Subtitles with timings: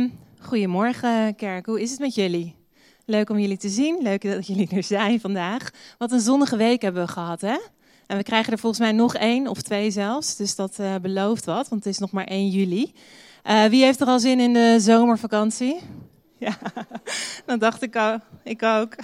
[0.00, 1.66] Ehm, goedemorgen, kerk.
[1.66, 2.54] Hoe is het met jullie?
[3.04, 4.02] Leuk om jullie te zien.
[4.02, 5.70] Leuk dat jullie er zijn vandaag.
[5.98, 7.58] Wat een zonnige week hebben we gehad, hè?
[8.06, 10.36] En we krijgen er volgens mij nog één of twee zelfs.
[10.36, 12.92] Dus dat uh, belooft wat, want het is nog maar 1 juli.
[13.44, 15.76] Uh, wie heeft er al zin in de zomervakantie?
[16.38, 16.56] Ja,
[17.46, 18.20] dat dacht ik ook.
[18.44, 18.94] Ik ook.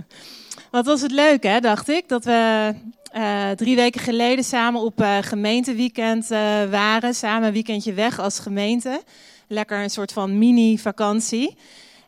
[0.70, 2.72] wat was het leuk, hè, dacht ik, dat we
[3.16, 6.28] uh, drie weken geleden samen op uh, gemeenteweekend
[6.70, 7.14] waren.
[7.14, 9.02] Samen een weekendje weg als gemeente.
[9.48, 11.56] Lekker een soort van mini-vakantie.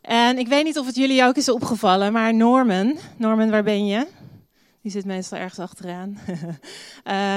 [0.02, 3.86] En ik weet niet of het jullie ook is opgevallen, maar Norman, Norman, waar ben
[3.86, 4.06] je?
[4.82, 6.18] Die zit meestal ergens achteraan.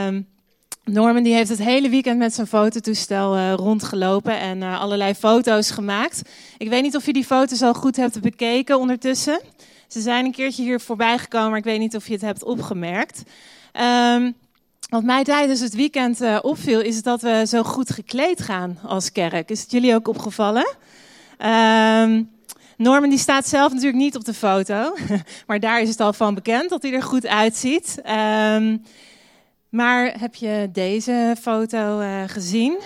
[0.07, 0.27] um,
[0.93, 5.71] Norman die heeft het hele weekend met zijn fototoestel uh, rondgelopen en uh, allerlei foto's
[5.71, 6.21] gemaakt.
[6.57, 9.41] Ik weet niet of je die foto's al goed hebt bekeken ondertussen.
[9.87, 12.43] Ze zijn een keertje hier voorbij gekomen, maar ik weet niet of je het hebt
[12.43, 13.23] opgemerkt.
[14.13, 14.35] Um,
[14.89, 19.11] wat mij tijdens het weekend uh, opviel, is dat we zo goed gekleed gaan als
[19.11, 19.49] kerk.
[19.49, 20.75] Is het jullie ook opgevallen?
[22.01, 22.29] Um,
[22.77, 24.95] Norman die staat zelf natuurlijk niet op de foto,
[25.47, 28.01] maar daar is het al van bekend dat hij er goed uitziet.
[28.55, 28.83] Um,
[29.69, 32.79] maar heb je deze foto uh, gezien?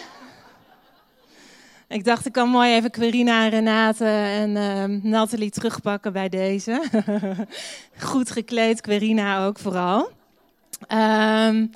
[1.87, 6.83] Ik dacht, ik kan mooi even Querina en Renate en uh, Nathalie terugpakken bij deze.
[7.99, 10.09] Goed gekleed, Querina ook vooral.
[10.87, 11.71] Um,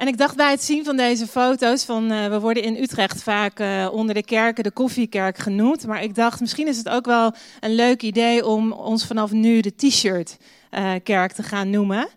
[0.00, 3.22] en ik dacht bij het zien van deze foto's, van, uh, we worden in Utrecht
[3.22, 5.86] vaak uh, onder de kerken de koffiekerk genoemd.
[5.86, 9.60] Maar ik dacht, misschien is het ook wel een leuk idee om ons vanaf nu
[9.60, 10.36] de t-shirt
[10.70, 12.08] uh, kerk te gaan noemen.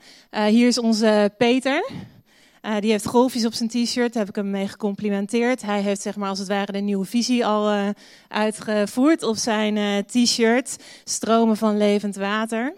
[0.47, 1.89] hier is onze Peter.
[2.79, 5.61] Die heeft golfjes op zijn t-shirt, daar heb ik hem mee gecomplimenteerd.
[5.61, 7.93] Hij heeft zeg maar als het ware de nieuwe visie al
[8.27, 10.83] uitgevoerd op zijn t-shirt.
[11.03, 12.73] Stromen van levend water.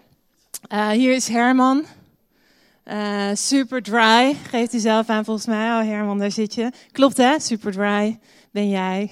[0.92, 1.84] hier is Herman.
[3.32, 5.68] Super dry, geeft hij zelf aan volgens mij.
[5.68, 6.70] Oh Herman, daar zit je.
[6.92, 8.18] Klopt hè, super dry
[8.56, 9.10] ben jij.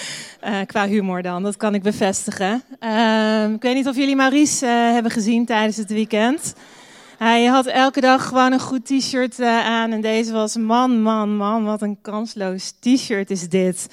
[0.66, 2.62] qua humor dan, dat kan ik bevestigen.
[2.78, 6.54] Ehm, ik weet niet of jullie Maurice hebben gezien tijdens het weekend.
[7.18, 9.92] Hij had elke dag gewoon een goed t-shirt uh, aan.
[9.92, 13.86] En deze was, man, man, man, wat een kansloos t-shirt is dit.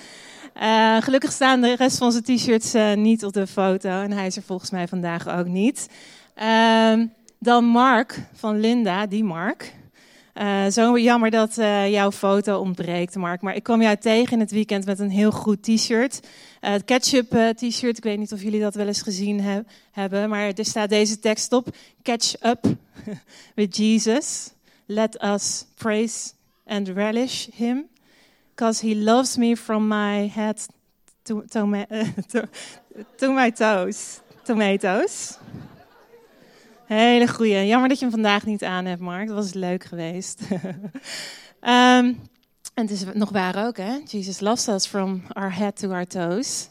[0.62, 3.90] Uh, gelukkig staan de rest van zijn t-shirts uh, niet op de foto.
[3.90, 5.90] En hij is er volgens mij vandaag ook niet.
[6.42, 7.06] Uh,
[7.40, 9.74] dan Mark van Linda, die Mark.
[10.34, 13.42] Uh, zo jammer dat uh, jouw foto ontbreekt, Mark.
[13.42, 16.20] Maar ik kwam jou tegen in het weekend met een heel goed t-shirt.
[16.62, 19.62] Uh, het ketchup t-shirt, ik weet niet of jullie dat wel eens gezien he
[19.92, 20.30] hebben.
[20.30, 21.68] Maar er staat deze tekst op.
[22.04, 22.66] Catch up
[23.56, 24.52] with Jesus.
[24.86, 26.32] Let us praise
[26.66, 27.88] and relish him.
[28.56, 30.68] Because he loves me from my head
[31.24, 31.86] to, to,
[32.32, 32.42] to,
[33.16, 34.20] to my toes.
[34.44, 35.38] Tomatoes.
[36.90, 37.68] Hele goeie.
[37.68, 39.28] Jammer dat je hem vandaag niet aan hebt, Mark.
[39.28, 40.42] Dat was leuk geweest.
[40.52, 40.60] um,
[42.74, 43.98] en het is nog waar ook, hè?
[44.06, 46.70] Jesus loves us from our head to our toes.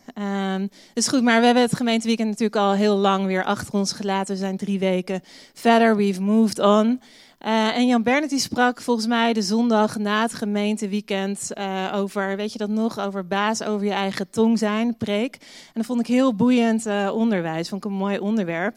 [0.95, 4.35] Dus goed, maar we hebben het gemeenteweekend natuurlijk al heel lang weer achter ons gelaten.
[4.35, 5.23] We zijn drie weken
[5.55, 5.97] verder.
[5.97, 7.01] We've moved on.
[7.47, 12.37] Uh, en Jan Bernard die sprak volgens mij de zondag na het gemeenteweekend uh, over,
[12.37, 15.35] weet je dat nog, over baas over je eigen tong zijn, preek.
[15.41, 18.75] En dat vond ik heel boeiend uh, onderwijs, vond ik een mooi onderwerp.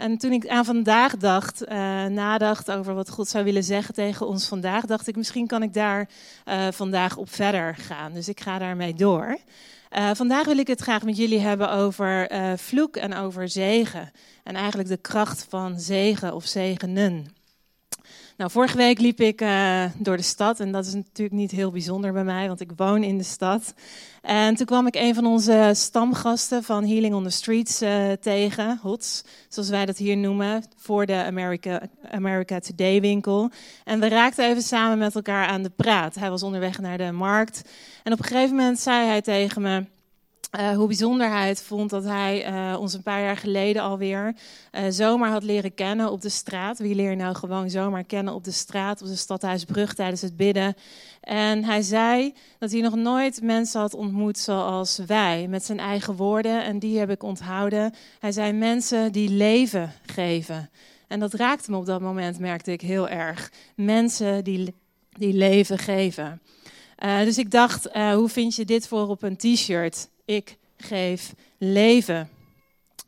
[0.00, 1.68] En toen ik aan vandaag dacht, uh,
[2.04, 5.72] nadacht over wat God zou willen zeggen tegen ons vandaag, dacht ik misschien kan ik
[5.74, 6.08] daar
[6.48, 8.12] uh, vandaag op verder gaan.
[8.12, 9.38] Dus ik ga daarmee door.
[9.96, 14.10] Uh, vandaag wil ik het graag met jullie hebben over vloek en over zegen.
[14.44, 17.39] En eigenlijk de kracht van zegen of zegenen.
[18.40, 21.70] Nou, vorige week liep ik uh, door de stad en dat is natuurlijk niet heel
[21.70, 23.74] bijzonder bij mij, want ik woon in de stad.
[24.22, 28.78] En toen kwam ik een van onze stamgasten van Healing on the Streets uh, tegen,
[28.82, 31.80] HOTS, zoals wij dat hier noemen, voor de America,
[32.10, 33.50] America Today winkel.
[33.84, 36.14] En we raakten even samen met elkaar aan de praat.
[36.14, 37.62] Hij was onderweg naar de markt
[38.02, 39.84] en op een gegeven moment zei hij tegen me...
[40.58, 44.34] Uh, hoe bijzonder hij het vond dat hij uh, ons een paar jaar geleden alweer
[44.72, 46.78] uh, zomaar had leren kennen op de straat.
[46.78, 50.74] Wie leer nou gewoon zomaar kennen op de straat, op de Stadhuisbrug tijdens het bidden.
[51.20, 56.16] En hij zei dat hij nog nooit mensen had ontmoet zoals wij, met zijn eigen
[56.16, 56.64] woorden.
[56.64, 57.94] En die heb ik onthouden.
[58.18, 60.70] Hij zei mensen die leven geven.
[61.08, 63.52] En dat raakte me op dat moment, merkte ik heel erg.
[63.74, 64.74] Mensen die,
[65.10, 66.40] die leven geven.
[66.96, 70.08] dus ik dacht, hoe vind je dit voor op een t-shirt?
[70.36, 72.28] Ik geef leven.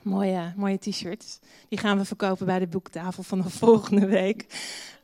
[0.03, 1.39] Mooie, mooie t-shirts.
[1.69, 4.47] Die gaan we verkopen bij de boektafel van de volgende week.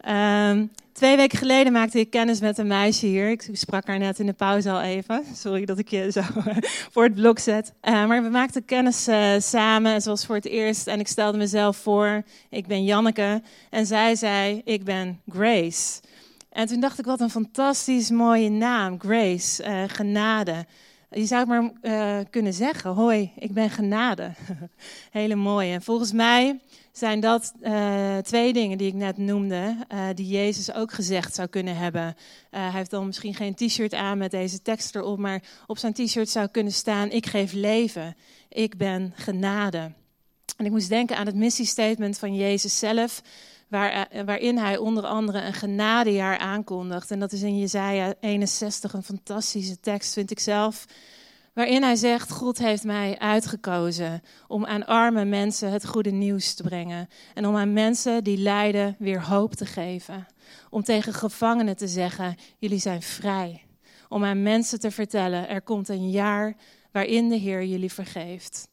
[0.08, 3.30] Um, twee weken geleden maakte ik kennis met een meisje hier.
[3.30, 5.24] Ik sprak haar net in de pauze al even.
[5.42, 6.22] Sorry dat ik je zo
[6.92, 7.72] voor het blok zet.
[7.82, 10.86] Uh, maar we maakten kennis uh, samen, zoals voor het eerst.
[10.86, 12.22] En ik stelde mezelf voor.
[12.48, 13.42] Ik ben Janneke.
[13.70, 16.00] En zij zei, ik ben Grace.
[16.50, 19.00] En toen dacht ik, wat een fantastisch mooie naam.
[19.00, 20.66] Grace, uh, genade.
[21.10, 24.32] Je zou maar uh, kunnen zeggen: Hoi, ik ben genade.
[25.10, 25.72] Hele mooi.
[25.72, 26.60] En volgens mij
[26.92, 31.48] zijn dat uh, twee dingen die ik net noemde, uh, die Jezus ook gezegd zou
[31.48, 32.16] kunnen hebben.
[32.50, 36.28] hij heeft dan misschien geen t-shirt aan met deze tekst erop, maar op zijn t-shirt
[36.28, 38.16] zou kunnen staan: Ik geef leven.
[38.48, 39.92] Ik ben genade.
[40.56, 43.22] En ik moest denken aan het missiestatement van Jezus zelf,
[43.68, 47.10] waar, waarin hij onder andere een genadejaar aankondigt.
[47.10, 50.86] En dat is in Jezaja 61 een fantastische tekst, vind ik zelf.
[51.58, 56.62] Waarin hij zegt: God heeft mij uitgekozen om aan arme mensen het goede nieuws te
[56.62, 57.08] brengen.
[57.34, 60.26] En om aan mensen die lijden weer hoop te geven.
[60.70, 63.62] Om tegen gevangenen te zeggen: Jullie zijn vrij.
[64.08, 66.56] Om aan mensen te vertellen: Er komt een jaar
[66.92, 68.68] waarin de Heer jullie vergeeft.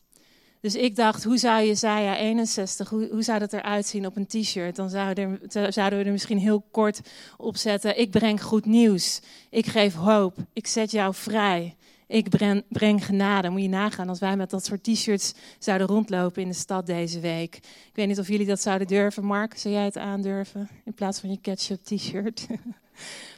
[0.66, 4.28] Dus ik dacht, hoe zou Jezaja 61, hoe, hoe zou dat eruit zien op een
[4.28, 4.76] t-shirt?
[4.76, 7.02] Dan zouden, zouden we er misschien heel kort
[7.38, 8.00] op zetten.
[8.00, 9.22] Ik breng goed nieuws.
[9.50, 10.38] Ik geef hoop.
[10.54, 11.76] Ik zet jou vrij.
[12.08, 13.50] Ik breng, breng genade.
[13.50, 17.20] Moet je nagaan als wij met dat soort t-shirts zouden rondlopen in de stad deze
[17.20, 17.56] week.
[17.56, 19.24] Ik weet niet of jullie dat zouden durven.
[19.24, 22.48] Mark, zou jij het aandurven in plaats van je ketchup t-shirt?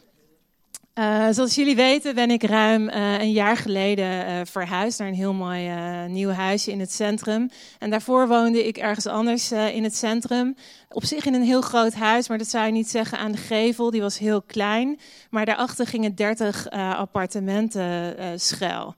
[0.98, 5.14] Uh, zoals jullie weten ben ik ruim uh, een jaar geleden uh, verhuisd naar een
[5.14, 5.70] heel mooi
[6.08, 7.50] nieuw huisje in het centrum.
[7.80, 10.56] En daarvoor woonde ik ergens anders in het centrum.
[10.90, 13.38] Op zich in een heel groot huis, maar dat zou je niet zeggen aan de
[13.38, 13.92] gevel.
[13.92, 15.00] Die was heel klein.
[15.30, 18.96] Maar daarachter gingen 30 appartementen schuil.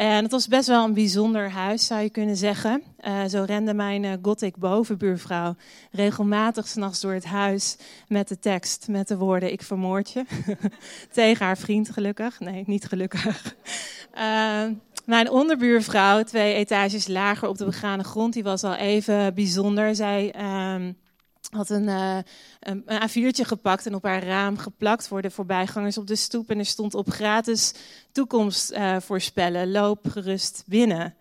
[0.00, 2.82] En het was best wel een bijzonder huis, zou je kunnen zeggen.
[3.06, 5.54] Uh, zo rende mijn uh, gothic bovenbuurvrouw
[5.90, 7.76] regelmatig s'nachts door het huis
[8.08, 10.24] met de tekst, met de woorden: Ik vermoord je.
[11.12, 12.40] Tegen haar vriend, gelukkig.
[12.40, 13.54] Nee, niet gelukkig.
[14.14, 14.64] Uh,
[15.14, 19.94] mijn onderbuurvrouw, twee etages lager op de begane grond, die was al even bijzonder.
[19.94, 20.34] Zij.
[20.36, 20.88] Uh,
[21.50, 22.18] had een, uh,
[22.60, 26.50] een A4'tje gepakt en op haar raam geplakt voor de voorbijgangers op de stoep.
[26.50, 27.74] En er stond op gratis
[28.12, 31.14] toekomst uh, voorspellen, loop gerust binnen.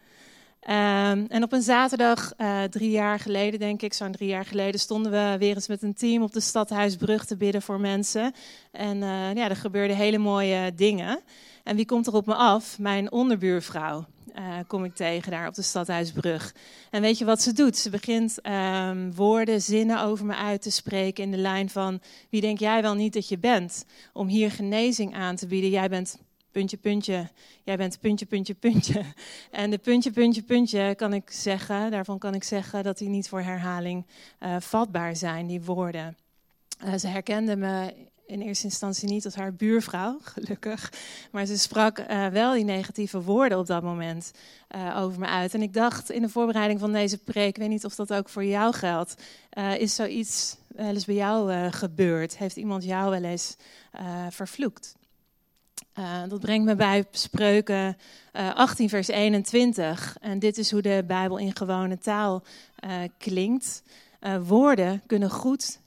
[0.61, 4.79] Um, en op een zaterdag, uh, drie jaar geleden denk ik, zo'n drie jaar geleden,
[4.79, 8.33] stonden we weer eens met een team op de Stadhuisbrug te bidden voor mensen.
[8.71, 8.97] En
[9.35, 11.19] ja, er gebeurden hele mooie dingen.
[11.63, 12.79] En wie komt er op me af?
[12.79, 14.05] Mijn onderbuurvrouw
[14.39, 16.55] uh, kom ik tegen daar op de Stadhuisbrug.
[16.89, 17.77] En weet je wat ze doet?
[17.77, 22.01] Ze begint um, woorden, zinnen over me uit te spreken in de lijn van...
[22.29, 23.85] wie denk jij wel niet dat je bent?
[24.13, 25.69] Om hier genezing aan te bieden.
[25.69, 26.17] Jij bent
[26.51, 27.29] puntje, puntje.
[27.63, 29.03] Jij bent puntje, puntje, puntje.
[29.51, 31.91] En de puntje, puntje, puntje kan ik zeggen...
[31.91, 34.05] daarvan kan ik zeggen dat die niet voor herhaling
[34.39, 36.17] uh, vatbaar zijn, die woorden.
[36.85, 37.93] Uh, ze herkende me
[38.29, 40.93] in eerste instantie niet als haar buurvrouw, gelukkig.
[41.31, 44.31] Maar ze sprak uh, wel die negatieve woorden op dat moment
[44.75, 45.53] uh, over me uit.
[45.53, 48.29] En ik dacht in de voorbereiding van deze preek, ik weet niet of dat ook
[48.29, 49.21] voor jou geldt,
[49.53, 52.37] uh, is zoiets wel eens bij jou gebeurd?
[52.37, 53.55] Heeft iemand jou wel eens
[54.29, 54.97] vervloekt?
[56.27, 57.97] dat brengt me bij Spreuken
[58.31, 60.17] 18, vers 21.
[60.21, 62.43] En dit is hoe de Bijbel in gewone taal
[63.17, 63.83] klinkt.
[64.41, 65.79] woorden kunnen goed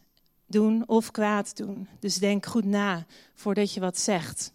[0.52, 1.88] doen of kwaad doen.
[2.00, 4.52] Dus denk goed na voordat je wat zegt.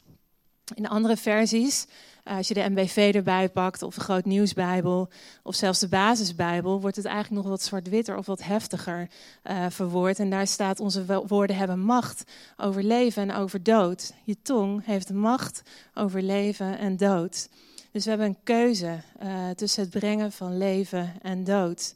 [0.73, 1.85] In andere versies,
[2.23, 5.09] eh, als je de MBV erbij pakt, of de Groot Nieuwsbijbel,
[5.43, 9.09] of zelfs de Basisbijbel, wordt het eigenlijk nog wat zwart-witter of wat heftiger
[9.43, 10.19] uh, verwoord.
[10.19, 12.23] En daar staat: Onze woorden hebben macht
[12.57, 14.13] over leven en over dood.
[14.23, 15.61] Je tong heeft macht
[15.93, 17.49] over leven en dood.
[17.91, 21.95] Dus we hebben een keuze uh, tussen het brengen van leven en dood.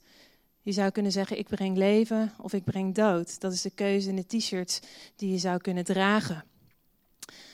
[0.64, 3.40] Je zou kunnen zeggen, ik breng leven of ik breng dood.
[3.40, 4.80] Dat is de keuze in de t-shirts
[5.16, 6.44] die je zou kunnen dragen.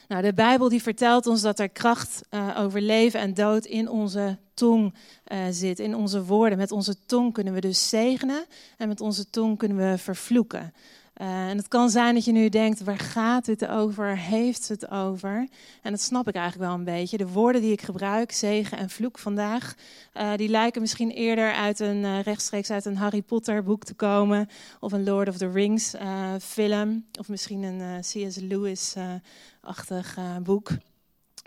[0.07, 3.89] Nou, de Bijbel die vertelt ons dat er kracht uh, over leven en dood in
[3.89, 4.93] onze tong
[5.27, 6.57] uh, zit, in onze woorden.
[6.57, 8.45] Met onze tong kunnen we dus zegenen
[8.77, 10.73] en met onze tong kunnen we vervloeken.
[11.21, 14.17] Uh, en het kan zijn dat je nu denkt, waar gaat dit over?
[14.17, 15.47] Heeft het over?
[15.81, 17.17] En dat snap ik eigenlijk wel een beetje.
[17.17, 19.73] De woorden die ik gebruik, zegen en vloek vandaag,
[20.13, 23.93] uh, die lijken misschien eerder uit een uh, rechtstreeks uit een Harry Potter boek te
[23.93, 25.95] komen, of een Lord of the Rings
[26.41, 28.35] film, of misschien een C.S.
[28.35, 30.69] Lewis-achtig boek.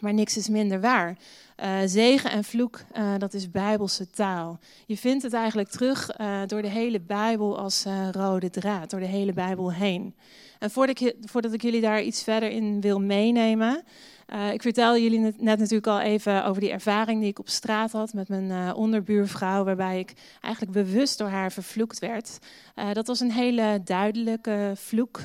[0.00, 1.16] Maar niks is minder waar.
[1.62, 4.58] Uh, zegen en vloek, uh, dat is bijbelse taal.
[4.86, 9.06] Je vindt het eigenlijk terug uh, door de hele Bijbel als rode draad, door de
[9.06, 10.14] hele Bijbel heen.
[10.58, 13.82] En voordat ik, voordat ik jullie daar iets verder in wil meenemen,
[14.32, 17.92] uh, ik vertelde jullie net, natuurlijk al even over die ervaring die ik op straat
[17.92, 22.38] had met mijn uh, onderbuurvrouw, waarbij ik eigenlijk bewust door haar vervloekt werd.
[22.76, 25.20] Uh, dat was een hele duidelijke vloek.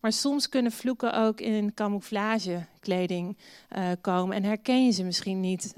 [0.00, 3.36] maar soms kunnen vloeken ook in camouflagekleding
[4.00, 5.74] komen en herken je ze misschien niet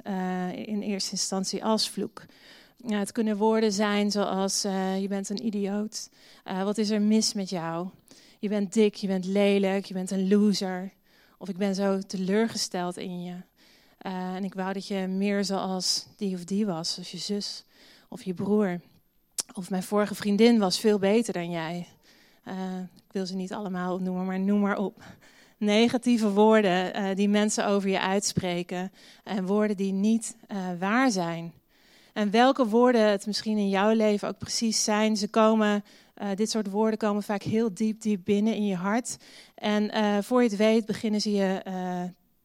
[0.53, 2.25] in eerste instantie als vloek.
[2.87, 4.63] Het kunnen woorden zijn zoals
[5.01, 6.11] je bent een idioot,
[6.65, 7.89] wat is er mis met jou?
[8.39, 10.93] Je bent dik, je bent lelijk, je bent een loser.
[11.39, 13.35] Of ik ben zo teleurgesteld in je.
[13.99, 17.65] en ik wou dat je meer zoals die of die was, zoals je zus
[18.09, 18.81] of je broer.
[19.55, 21.87] Of mijn vorige vriendin was veel beter dan jij.
[22.97, 25.03] ik wil ze niet allemaal opnoemen, maar noem maar op
[25.59, 28.93] negatieve woorden uh, die mensen over je uitspreken
[29.25, 30.37] en woorden die niet
[30.79, 31.53] waar zijn.
[32.19, 35.85] En welke woorden het misschien in jouw leven ook precies zijn, ze komen,
[36.23, 39.17] uh, dit soort woorden komen vaak heel diep, diep binnen in je hart.
[39.55, 39.91] En
[40.25, 41.63] voor je het weet beginnen ze je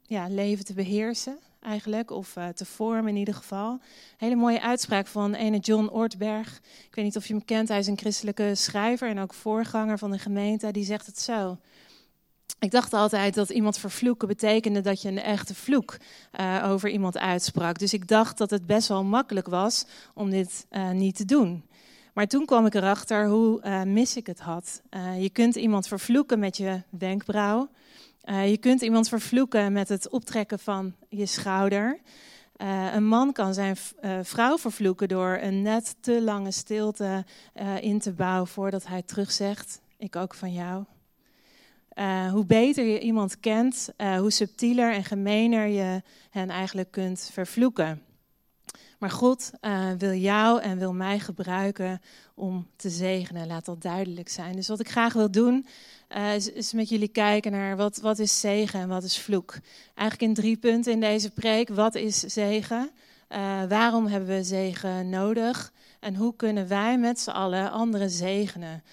[0.01, 3.79] ja, leven te beheersen eigenlijk, of te vormen in ieder geval.
[4.17, 6.59] hele mooie uitspraak van ene John Ortberg.
[6.87, 9.97] Ik weet niet of je hem kent, hij is een christelijke schrijver en ook voorganger
[9.97, 10.71] van de gemeente.
[10.71, 11.57] Die zegt het zo.
[12.63, 15.97] Ik dacht altijd dat iemand vervloeken betekende dat je een echte vloek
[16.39, 17.79] uh, over iemand uitsprak.
[17.79, 21.65] Dus ik dacht dat het best wel makkelijk was om dit uh, niet te doen.
[22.13, 24.81] Maar toen kwam ik erachter hoe uh, mis ik het had.
[25.19, 27.69] je kunt iemand vervloeken met je wenkbrauw.
[28.25, 31.99] je kunt iemand vervloeken met het optrekken van je schouder.
[32.93, 33.75] een man kan zijn
[34.21, 37.25] vrouw vervloeken door een net te lange stilte
[37.79, 40.83] in te bouwen voordat hij terugzegt: Ik ook van jou.
[41.95, 47.29] Uh, hoe beter je iemand kent, uh, hoe subtieler en gemener je hen eigenlijk kunt
[47.33, 48.01] vervloeken.
[48.99, 52.01] Maar God uh, wil jou en wil mij gebruiken
[52.35, 53.47] om te zegenen.
[53.47, 54.55] Laat dat duidelijk zijn.
[54.55, 55.65] Dus wat ik graag wil doen,
[56.35, 59.57] is, is, met jullie kijken naar wat, wat is zegen en wat is vloek.
[59.95, 61.69] Eigenlijk in drie punten in deze preek.
[61.69, 62.91] Wat is zegen?
[63.67, 65.73] waarom hebben we zegen nodig?
[65.99, 68.83] En hoe kunnen wij met z'n allen anderen zegenen?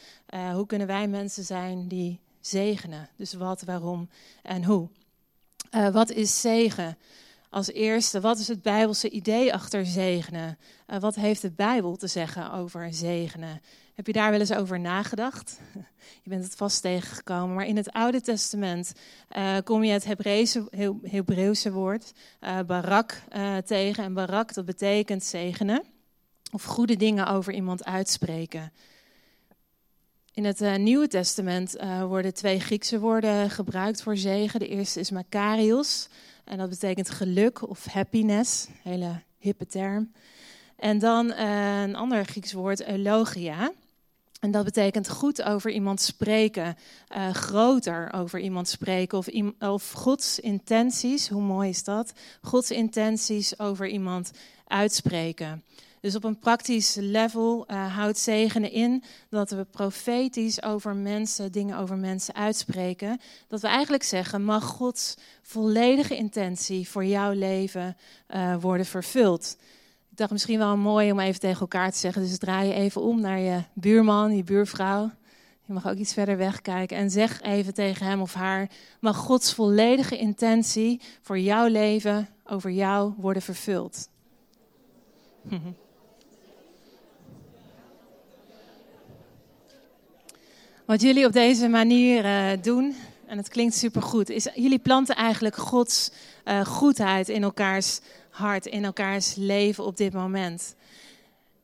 [0.55, 3.09] hoe kunnen wij mensen zijn die zegenen.
[3.17, 4.09] Dus wat, waarom
[4.43, 4.89] en hoe.
[5.71, 6.99] Uh, wat is zegen?
[7.51, 10.59] Als eerste, wat is het Bijbelse idee achter zegenen?
[10.87, 13.61] Uh, wat heeft de Bijbel te zeggen over zegenen?
[13.95, 15.61] Heb je daar wel eens over nagedacht?
[16.23, 18.93] Je bent het vast tegengekomen, maar in het Oude Testament
[19.37, 20.05] uh, kom je het
[21.03, 22.13] Hebreeuwse woord
[22.67, 23.23] barak
[23.65, 24.05] tegen.
[24.05, 25.83] En barak, dat betekent zegenen
[26.53, 28.73] of goede dingen over iemand uitspreken.
[30.33, 34.61] In het uh, Nieuwe Testament uh, worden twee Griekse woorden gebruikt voor zegen.
[34.61, 36.09] De eerste is makarios
[36.45, 40.13] en dat betekent geluk of happiness, hele hippe term.
[40.77, 43.73] En dan uh, een ander Grieks woord, eulogia.
[44.41, 46.77] En dat betekent goed over iemand spreken,
[47.33, 52.13] groter over iemand spreken of, of Gods intenties, hoe mooi is dat?
[52.43, 54.31] Gods intenties over iemand
[54.67, 55.63] uitspreken.
[56.01, 61.79] Dus op een praktisch level uh, houdt zegenen in dat we profetisch over mensen, dingen
[61.79, 63.21] over mensen uitspreken.
[63.49, 67.97] Dat we eigenlijk zeggen, mag Gods volledige intentie voor jouw leven
[68.35, 69.57] uh, worden vervuld.
[70.11, 72.23] Ik dacht misschien wel mooi om even tegen elkaar te zeggen.
[72.23, 75.11] Dus draai je even om naar je buurman, je buurvrouw.
[75.67, 79.55] Je mag ook iets verder wegkijken en zeg even tegen hem of haar: mag Gods
[79.55, 84.09] volledige intentie voor jouw leven over jou worden vervuld?
[90.91, 95.57] Wat jullie op deze manier uh, doen, en het klinkt supergoed, is jullie planten eigenlijk
[95.57, 96.11] Gods
[96.45, 100.75] uh, goedheid in elkaars hart, in elkaars leven op dit moment.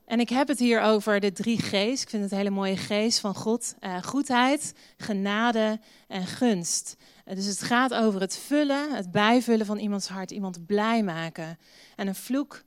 [0.04, 2.02] En ik heb het hier over de drie G's.
[2.02, 3.74] Ik vind het een hele mooie geest van God.
[3.80, 6.96] Uh, goedheid, genade en gunst.
[7.24, 11.58] dus het gaat over het vullen, het bijvullen van iemands hart, iemand blij maken.
[11.96, 12.62] En een vloek,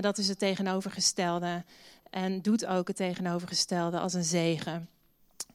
[0.00, 1.64] dat is het tegenovergestelde.
[2.10, 4.88] En doet ook het tegenovergestelde als een zegen.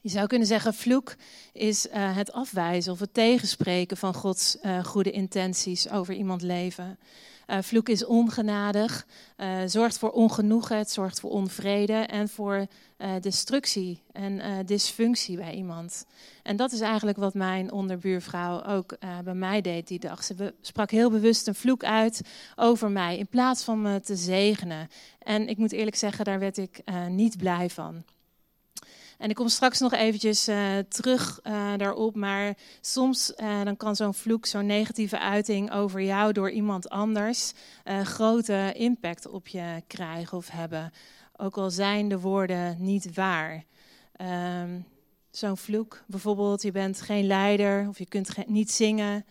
[0.06, 1.14] Je zou kunnen zeggen, vloek
[1.52, 6.98] is uh, het afwijzen of het tegenspreken van Gods uh, goede intenties over iemand leven.
[7.46, 9.06] Uh, vloek is ongenadig,
[9.66, 12.66] zorgt voor ongenoegen, het zorgt voor onvrede en voor
[13.20, 16.06] destructie en dysfunctie bij iemand.
[16.42, 20.24] En dat is eigenlijk wat mijn onderbuurvrouw ook bij mij deed die dag.
[20.24, 22.20] Ze sprak heel bewust een vloek uit
[22.56, 24.88] over mij in plaats van me te zegenen.
[25.18, 28.04] En ik moet eerlijk zeggen, daar werd ik niet blij van.
[29.18, 33.96] En ik kom straks nog eventjes uh, terug uh, daarop, maar soms uh, dan kan
[33.96, 37.52] zo'n vloek, zo'n negatieve uiting over jou door iemand anders
[38.02, 40.92] grote impact op je krijgen of hebben.
[41.36, 43.64] Ook al zijn de woorden niet waar.
[44.62, 44.84] Um,
[45.30, 49.24] zo'n vloek, bijvoorbeeld je bent geen leider of je kunt niet zingen.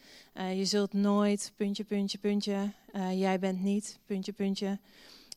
[0.55, 2.71] je zult nooit, puntje, puntje, puntje.
[3.11, 4.79] jij bent niet, puntje, puntje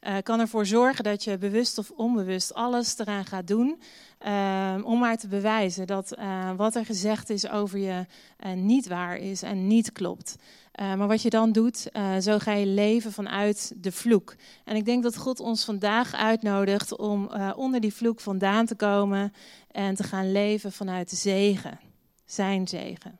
[0.00, 3.80] uh, kan ervoor zorgen dat je bewust of onbewust alles eraan gaat doen
[4.26, 8.06] uh, om maar te bewijzen dat uh, wat er gezegd is over je
[8.54, 10.36] niet waar is en niet klopt.
[10.74, 11.90] maar wat je dan doet,
[12.20, 14.34] zo ga je leven vanuit de vloek.
[14.64, 19.32] En ik denk dat God ons vandaag uitnodigt om onder die vloek vandaan te komen
[19.70, 21.80] en te gaan leven vanuit de zegen,
[22.24, 23.18] zijn zegen.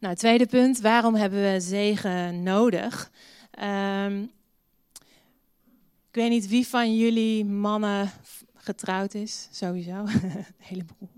[0.00, 3.10] Nou, tweede punt, waarom hebben we zegen nodig?
[4.04, 4.30] Um,
[6.08, 8.10] ik weet niet wie van jullie mannen
[8.54, 9.92] getrouwd is, sowieso.
[10.06, 11.08] Een heleboel.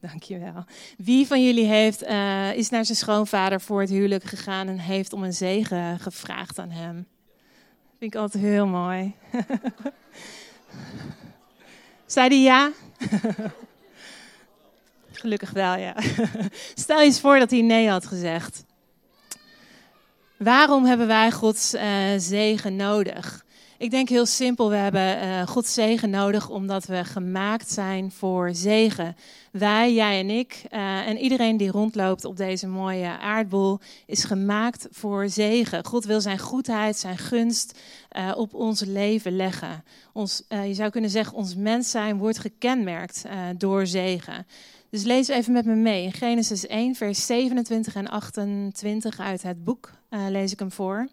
[0.00, 0.64] Dankjewel.
[0.98, 5.12] Wie van jullie heeft, uh, is naar zijn schoonvader voor het huwelijk gegaan en heeft
[5.12, 7.06] om een zegen gevraagd aan hem?
[7.98, 9.14] Vind ik altijd heel mooi.
[12.06, 12.70] Zei die ja?
[15.12, 15.94] Gelukkig wel, ja.
[16.74, 18.64] Stel je eens voor dat hij nee had gezegd.
[20.36, 21.82] Waarom hebben wij Gods uh,
[22.16, 23.41] zegen nodig?
[23.82, 28.54] Ik denk heel simpel, we hebben uh, Gods zegen nodig omdat we gemaakt zijn voor
[28.54, 29.16] zegen.
[29.52, 34.86] Wij, jij en ik uh, en iedereen die rondloopt op deze mooie aardbol is gemaakt
[34.90, 35.84] voor zegen.
[35.84, 37.78] God wil zijn goedheid, zijn gunst
[38.16, 39.84] uh, op ons leven leggen.
[40.12, 43.24] Ons, je zou kunnen zeggen, ons mens zijn wordt gekenmerkt
[43.58, 44.46] door zegen.
[44.90, 46.12] Dus lees even met me mee.
[46.12, 49.90] Genesis 1, vers 27 en 28 uit het boek
[50.28, 51.08] lees ik hem voor.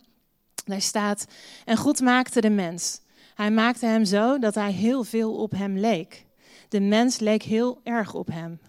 [0.70, 1.26] Daar staat,
[1.66, 3.02] en God maakte de mens.
[3.36, 6.26] Hij maakte hem zo dat hij heel veel op hem leek.
[6.70, 8.60] De mens leek heel erg op hem.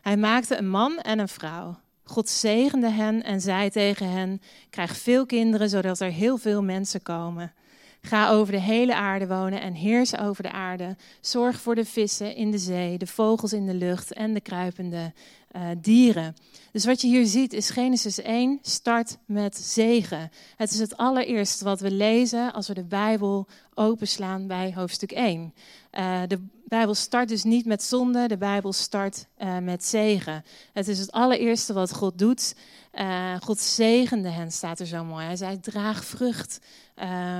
[0.00, 1.78] Hij maakte een man en een vrouw.
[2.04, 4.40] God zegende hen en zei tegen hen:
[4.70, 7.52] Krijg veel kinderen, zodat er heel veel mensen komen.
[8.00, 10.96] Ga over de hele aarde wonen en heers over de aarde.
[11.20, 15.12] Zorg voor de vissen in de zee, de vogels in de lucht en de kruipende
[15.56, 16.34] uh, dieren.
[16.72, 20.30] Dus wat je hier ziet is Genesis 1 start met zegen.
[20.56, 23.46] Het is het allereerste wat we lezen als we de Bijbel
[23.78, 25.54] openslaan bij hoofdstuk 1.
[25.98, 30.44] Uh, de Bijbel start dus niet met zonde, de Bijbel start uh, met zegen.
[30.72, 32.56] Het is het allereerste wat God doet.
[32.94, 35.24] Uh, God zegende hen, staat er zo mooi.
[35.24, 36.60] Hij zei, draag vrucht.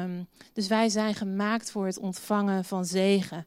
[0.02, 3.46] Um, dus wij zijn gemaakt voor het ontvangen van zegen.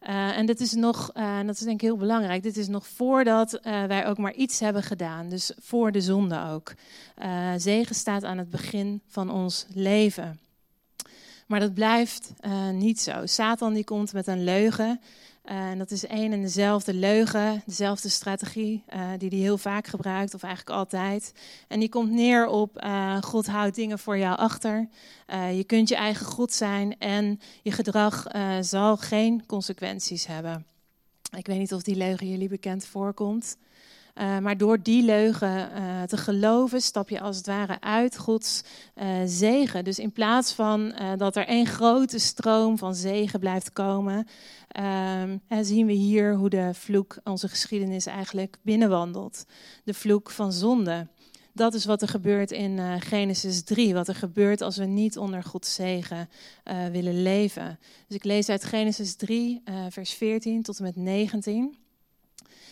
[0.00, 3.60] En dit is nog, uh, dat is denk ik heel belangrijk, dit is nog voordat
[3.62, 5.28] wij ook maar iets hebben gedaan.
[5.28, 6.74] Dus voor de zonde ook.
[7.56, 10.47] zegen staat aan het begin van ons leven.
[11.48, 12.32] Maar dat blijft
[12.72, 13.26] niet zo.
[13.26, 15.00] Satan die komt met een leugen.
[15.50, 19.86] Uh, en dat is één en dezelfde leugen, dezelfde strategie uh, die hij heel vaak
[19.86, 21.32] gebruikt, of eigenlijk altijd.
[21.68, 22.86] En die komt neer op
[23.20, 24.88] God houdt dingen voor jou achter.
[25.54, 28.24] je kunt je eigen God zijn en je gedrag
[28.60, 30.66] zal geen consequenties hebben.
[31.36, 33.56] Ik weet niet of die leugen jullie bekend voorkomt.
[34.20, 38.62] Uh, maar door die leugen uh, te geloven, stap je als het ware uit Gods
[38.94, 39.84] uh, zegen.
[39.84, 44.26] Dus in plaats van dat er één grote stroom van zegen blijft komen,
[45.60, 49.44] zien we hier hoe de vloek onze geschiedenis eigenlijk binnenwandelt.
[49.84, 51.06] De vloek van zonde.
[51.52, 53.94] Dat is wat er gebeurt in Genesis 3.
[53.94, 56.28] Wat er gebeurt als we niet onder Gods zegen
[56.92, 57.78] willen leven.
[58.06, 61.87] Dus ik lees uit Genesis 3, vers 14 tot en met 19.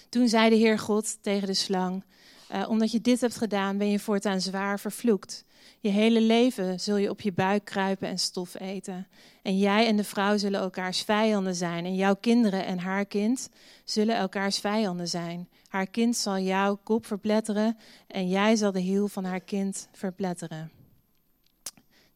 [0.09, 2.05] Toen zei de Heer God tegen de slang:
[2.53, 5.45] uh, Omdat je dit hebt gedaan, ben je voortaan zwaar vervloekt.
[5.81, 9.07] Je hele leven zul je op je buik kruipen en stof eten.
[9.43, 11.85] En jij en de vrouw zullen elkaars vijanden zijn.
[11.85, 13.49] En jouw kinderen en haar kind
[13.85, 15.49] zullen elkaars vijanden zijn.
[15.69, 20.76] Haar kind zal jouw kop verpletteren en jij zal de hiel van haar kind verpletteren.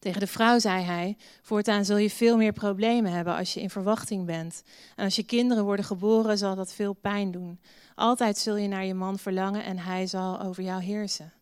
[0.01, 3.69] Tegen de vrouw zei hij: Voortaan zul je veel meer problemen hebben als je in
[3.69, 4.63] verwachting bent.
[4.95, 7.59] En als je kinderen worden geboren, zal dat veel pijn doen.
[7.95, 11.33] Altijd zul je naar je man verlangen en hij zal over jou heersen.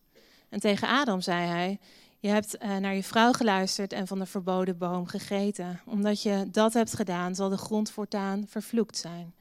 [0.48, 1.78] En tegen Adam zei hij:
[2.18, 5.80] Je hebt uh, naar je vrouw geluisterd en van de verboden boom gegeten.
[5.86, 9.34] Omdat je dat hebt gedaan, zal de grond voortaan vervloekt zijn.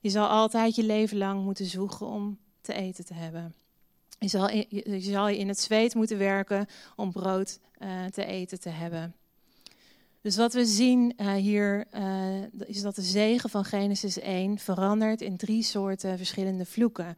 [0.00, 3.54] Je zal altijd je leven lang moeten zoeken om te eten te hebben.
[4.24, 8.60] Je zal, je zal je in het zweet moeten werken om brood uh, te eten
[8.60, 9.14] te hebben.
[10.20, 15.20] Dus wat we zien uh, hier uh, is dat de zegen van Genesis 1 verandert
[15.20, 17.16] in drie soorten verschillende vloeken.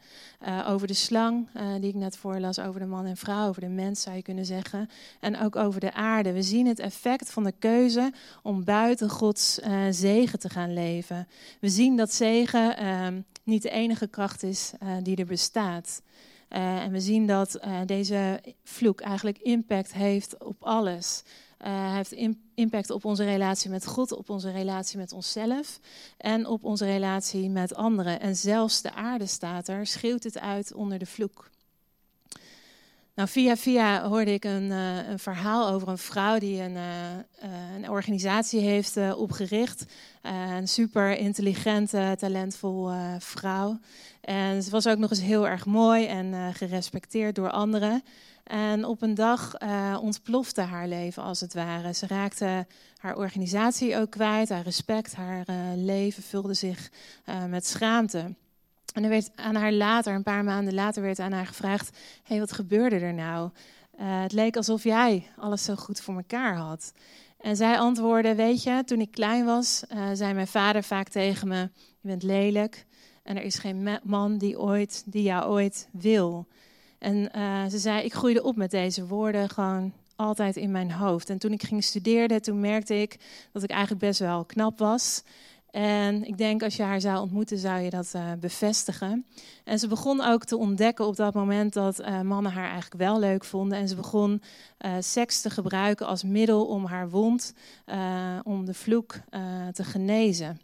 [0.66, 1.48] Over de slang,
[1.80, 4.44] die ik net voorlas, over de man en vrouw, over de mens zou je kunnen
[4.44, 4.88] zeggen.
[5.20, 6.32] En ook over de aarde.
[6.32, 9.58] We zien het effect van de keuze om buiten Gods
[9.90, 11.28] zegen te gaan leven.
[11.60, 16.02] We zien dat zegen ehm, niet de enige kracht is die er bestaat.
[16.50, 21.22] Uh, en we zien dat uh, deze vloek eigenlijk impact heeft op alles.
[21.66, 22.12] Uh, heeft
[22.54, 25.80] impact op onze relatie met God, op onze relatie met onszelf
[26.16, 28.20] en op onze relatie met anderen.
[28.20, 31.50] En zelfs de aarde staat er, schreeuwt het uit onder de vloek.
[33.16, 37.74] Nou, via via hoorde ik een, uh, een verhaal over een vrouw die een, uh,
[37.76, 39.84] een organisatie heeft opgericht.
[40.22, 43.78] een super intelligente, talentvolle vrouw.
[44.20, 48.02] En ze was ook nog eens heel erg mooi en gerespecteerd door anderen.
[48.44, 49.52] En op een dag
[50.00, 51.94] ontplofte haar leven als het ware.
[51.94, 55.44] Ze raakte haar organisatie ook kwijt, haar respect, haar
[55.76, 56.90] leven vulde zich
[57.48, 58.34] met schaamte.
[58.96, 62.38] En er werd aan haar later, een paar maanden later, werd aan haar gevraagd: hey,
[62.38, 63.50] wat gebeurde er nou?
[64.00, 66.92] Uh, het leek alsof jij alles zo goed voor elkaar had.
[67.38, 71.48] En zij antwoordde: Weet je, toen ik klein was, uh, zei mijn vader vaak tegen
[71.48, 71.60] me:
[72.00, 72.86] Je bent lelijk
[73.22, 76.46] en er is geen man die, ooit, die jou ooit wil.
[76.98, 81.30] En uh, ze zei: Ik groeide op met deze woorden gewoon altijd in mijn hoofd.
[81.30, 83.16] En toen ik ging studeren, toen merkte ik
[83.52, 85.22] dat ik eigenlijk best wel knap was.
[85.76, 89.26] En ik denk als je haar zou ontmoeten, zou je dat uh, bevestigen.
[89.64, 93.18] En ze begon ook te ontdekken op dat moment dat uh, mannen haar eigenlijk wel
[93.18, 93.78] leuk vonden.
[93.78, 94.42] En ze begon
[94.80, 97.54] uh, seks te gebruiken als middel om haar wond,
[98.42, 99.14] om de vloek
[99.72, 100.60] te genezen.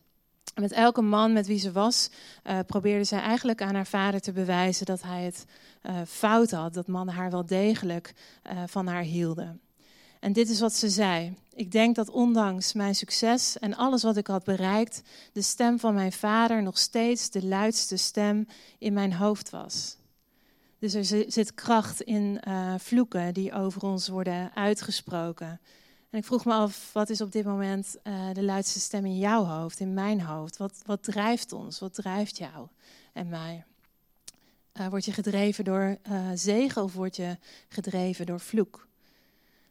[0.54, 2.10] Met elke man met wie ze was,
[2.66, 5.44] probeerde zij eigenlijk aan haar vader te bewijzen dat hij het
[6.08, 6.74] fout had.
[6.74, 8.14] Dat mannen haar wel degelijk
[8.66, 9.60] van haar hielden.
[10.22, 11.36] En dit is wat ze zei.
[11.54, 15.94] Ik denk dat ondanks mijn succes en alles wat ik had bereikt, de stem van
[15.94, 18.46] mijn vader nog steeds de luidste stem
[18.78, 19.96] in mijn hoofd was.
[20.78, 25.60] Dus er zit kracht in uh, vloeken die over ons worden uitgesproken.
[26.10, 29.18] En ik vroeg me af, wat is op dit moment uh, de luidste stem in
[29.18, 30.56] jouw hoofd, in mijn hoofd?
[30.56, 31.78] Wat, wat drijft ons?
[31.78, 32.68] Wat drijft jou
[33.12, 33.64] en mij?
[34.80, 35.98] Uh, word je gedreven door
[36.34, 37.36] zegen of word je
[37.68, 38.90] gedreven door vloek?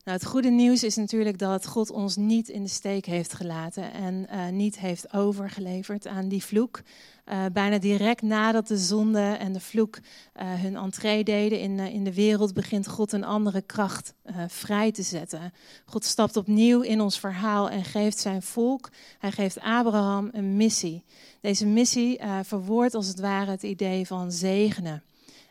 [0.04, 3.94] Nou, het goede nieuws is natuurlijk dat God ons niet in de steek heeft gelaten
[3.94, 6.82] en uh, niet heeft overgeleverd aan die vloek.
[7.26, 10.02] Uh, bijna direct nadat de zonde en de vloek uh,
[10.36, 14.14] hun entree deden in, in de wereld, begint God een andere kracht
[14.48, 15.54] vrij te zetten.
[15.86, 21.04] God stapt opnieuw in ons verhaal en geeft zijn volk, hij geeft Abraham een missie.
[21.42, 25.04] Deze missie verwoordt als het ware het idee van zegenen.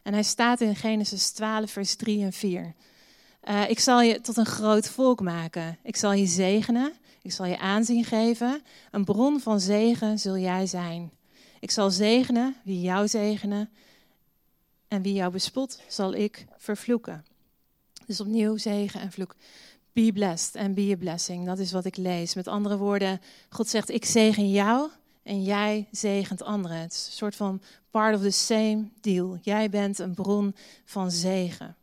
[0.02, 2.74] En hij staat in Genesis 12, vers 3 en 4.
[3.48, 5.79] Uh, ik zal je tot een groot volk maken.
[5.83, 6.92] Ik zal je zegenen.
[7.22, 8.62] Ik zal je aanzien geven.
[8.90, 11.11] Een bron van zegen zul jij zijn.
[11.61, 13.70] Ik zal zegenen wie jou zegenen.
[14.88, 17.24] En wie jou bespot, zal ik vervloeken.
[18.07, 19.35] Dus opnieuw zegen en vloek.
[19.92, 21.46] Be blessed and be a blessing.
[21.46, 22.35] Dat is wat ik lees.
[22.35, 24.90] Met andere woorden, God zegt: Ik zegen jou
[25.22, 26.76] en jij zegent anderen.
[26.76, 29.38] Het is een soort van part of the same deal.
[29.42, 31.76] Jij bent een bron van zegen.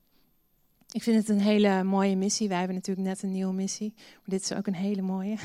[0.92, 2.48] Ik vind het een hele mooie missie.
[2.48, 5.36] Wij hebben natuurlijk net een nieuwe missie, maar dit is ook een hele mooie.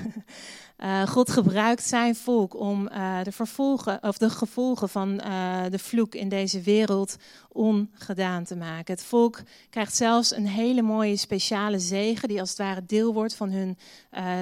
[0.79, 5.79] Uh, God gebruikt zijn volk om uh, de, vervolgen, of de gevolgen van uh, de
[5.79, 7.17] vloek in deze wereld
[7.49, 8.95] ongedaan te maken.
[8.95, 13.35] Het volk krijgt zelfs een hele mooie speciale zegen, die als het ware deel wordt
[13.35, 13.79] van hun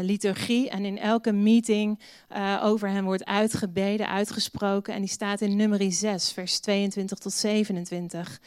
[0.02, 0.70] liturgie.
[0.70, 2.00] En in elke meeting
[2.62, 4.94] over hen wordt uitgebeden, uitgesproken.
[4.94, 8.40] En die staat in nummer 6, vers 22 tot 27.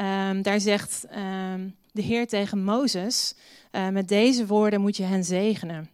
[0.00, 3.34] Um, daar zegt um, de Heer tegen Mozes:
[3.72, 5.90] uh, Met deze woorden moet je hen zegenen.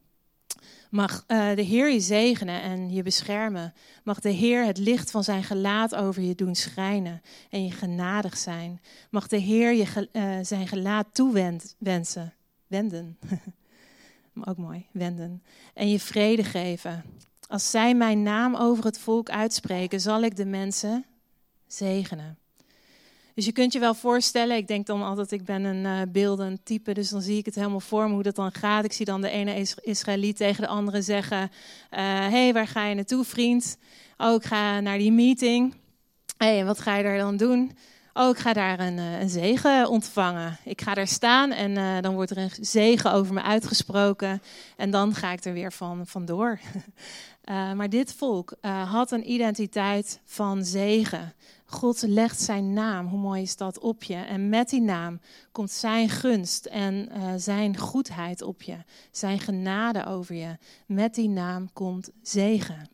[0.90, 3.74] Mag uh, de Heer je zegenen en je beschermen.
[4.04, 8.36] Mag de Heer het licht van zijn gelaat over je doen schijnen en je genadig
[8.36, 8.80] zijn.
[9.10, 12.34] Mag de Heer je ge uh, zijn gelaat toewensen,
[12.66, 13.18] wenden.
[14.48, 15.42] Ook mooi, wenden.
[15.74, 17.04] En je vrede geven.
[17.48, 21.04] Als zij mijn naam over het volk uitspreken, zal ik de mensen
[21.66, 22.37] zegenen.
[23.38, 26.64] Dus je kunt je wel voorstellen, ik denk dan altijd, ik ben een uh, beeldend
[26.64, 28.84] type, dus dan zie ik het helemaal voor me hoe dat dan gaat.
[28.84, 31.48] Ik zie dan de ene Israëliet tegen de andere zeggen, uh,
[32.28, 33.78] hey, waar ga je naartoe vriend?
[34.16, 35.74] Oh, ik ga naar die meeting.
[36.36, 37.76] Hey, wat ga je daar dan doen?
[38.12, 40.58] Oh, ik ga daar een, uh, een zegen ontvangen.
[40.64, 44.42] Ik ga daar staan en dan wordt er een zegen over me uitgesproken.
[44.76, 46.58] En dan ga ik er weer van vandoor.
[47.50, 51.34] uh, maar dit volk had een identiteit van zegen.
[51.64, 54.14] God legt zijn naam, hoe mooi is dat, op je.
[54.14, 55.20] En met die naam
[55.52, 58.76] komt zijn gunst en uh, zijn goedheid op je.
[59.10, 60.56] Zijn genade over je.
[60.86, 62.88] Met die naam komt zegen.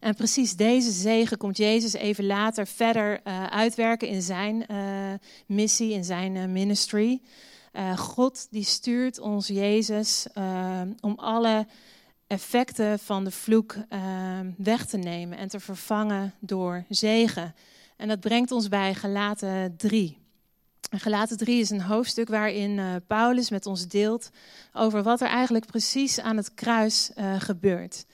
[0.00, 4.66] En precies deze zegen komt Jezus even later verder uitwerken in zijn
[5.46, 7.20] missie, in zijn ministry.
[7.96, 10.26] God die stuurt ons Jezus
[11.00, 11.66] om alle
[12.26, 14.00] effecten van de vloek uh,
[14.56, 17.54] weg te nemen en te vervangen door zegen.
[17.96, 20.18] En dat brengt ons bij Galaten 3.
[20.90, 24.30] En Galaten 3 is een hoofdstuk waarin uh, Paulus met ons deelt
[24.72, 28.06] over wat er eigenlijk precies aan het kruis uh, gebeurt.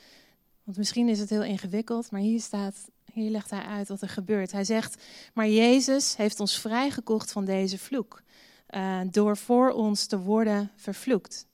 [0.65, 2.77] Want misschien is het heel ingewikkeld, maar hier staat,
[3.13, 4.53] hier legt hij uit wat er gebeurt.
[4.53, 5.03] Hij zegt,
[5.35, 8.23] maar Jezus heeft ons vrijgekocht van deze vloek,
[8.71, 11.47] uh, door voor ons te worden vervloekt.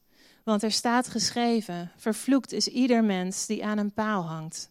[0.48, 4.70] Want er staat geschreven: Vervloekt is ieder mens die aan een paal hangt.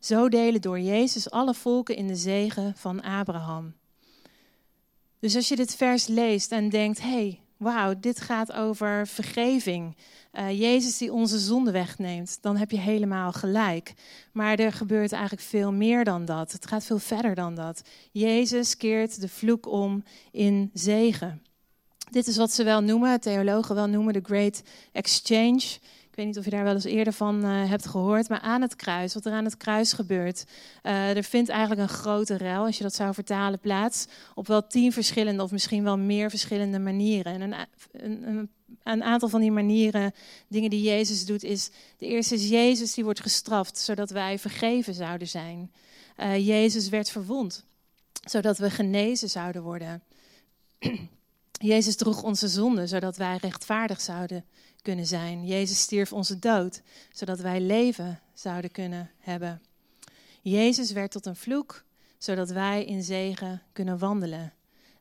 [0.00, 3.74] Zo delen door Jezus alle volken in de zegen van Abraham.
[5.18, 9.96] Dus als je dit vers leest en denkt: hey, wauw, dit gaat over vergeving.
[10.32, 13.94] Uh, Jezus die onze zonde wegneemt, dan heb je helemaal gelijk.
[14.32, 16.52] Maar er gebeurt eigenlijk veel meer dan dat.
[16.52, 17.82] Het gaat veel verder dan dat.
[18.12, 21.42] Jezus keert de vloek om in zegen.
[22.10, 25.62] Dit is wat ze wel noemen, theologen wel noemen, de Great Exchange.
[26.16, 28.62] Ik weet niet of je daar wel eens eerder van uh, hebt gehoord, maar aan
[28.62, 30.44] het kruis, wat er aan het kruis gebeurt.
[30.82, 34.06] Uh, er vindt eigenlijk een grote ruil, als je dat zou vertalen, plaats.
[34.34, 37.32] Op wel tien verschillende of misschien wel meer verschillende manieren.
[37.32, 38.50] En een, een,
[38.82, 40.12] een aantal van die manieren,
[40.48, 41.70] dingen die Jezus doet, is...
[41.98, 45.72] De eerste is Jezus die wordt gestraft, zodat wij vergeven zouden zijn.
[46.16, 47.64] Uh, Jezus werd verwond,
[48.24, 50.02] zodat we genezen zouden worden.
[51.58, 54.44] Jezus droeg onze zonde, zodat wij rechtvaardig zouden
[54.82, 55.46] kunnen zijn.
[55.46, 59.62] Jezus stierf onze dood, zodat wij leven zouden kunnen hebben.
[60.42, 61.84] Jezus werd tot een vloek,
[62.18, 64.52] zodat wij in zegen kunnen wandelen.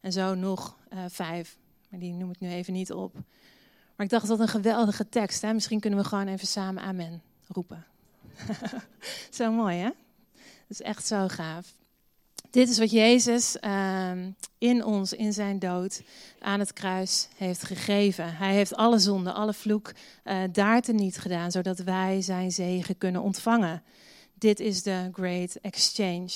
[0.01, 1.57] En zo nog uh, vijf,
[1.89, 3.13] maar die noem ik nu even niet op.
[3.95, 5.41] Maar ik dacht dat een geweldige tekst.
[5.41, 5.53] Hè?
[5.53, 7.85] Misschien kunnen we gewoon even samen amen roepen.
[9.37, 9.89] zo mooi, hè?
[10.33, 11.73] Dat is echt zo gaaf.
[12.55, 14.11] Dit is wat Jezus uh,
[14.57, 16.01] in ons, in zijn dood,
[16.39, 18.35] aan het kruis heeft gegeven.
[18.35, 19.91] Hij heeft alle zonde, alle vloek
[20.23, 23.83] uh, daar teniet gedaan, zodat wij zijn zegen kunnen ontvangen.
[24.33, 26.29] Dit is de Great Exchange.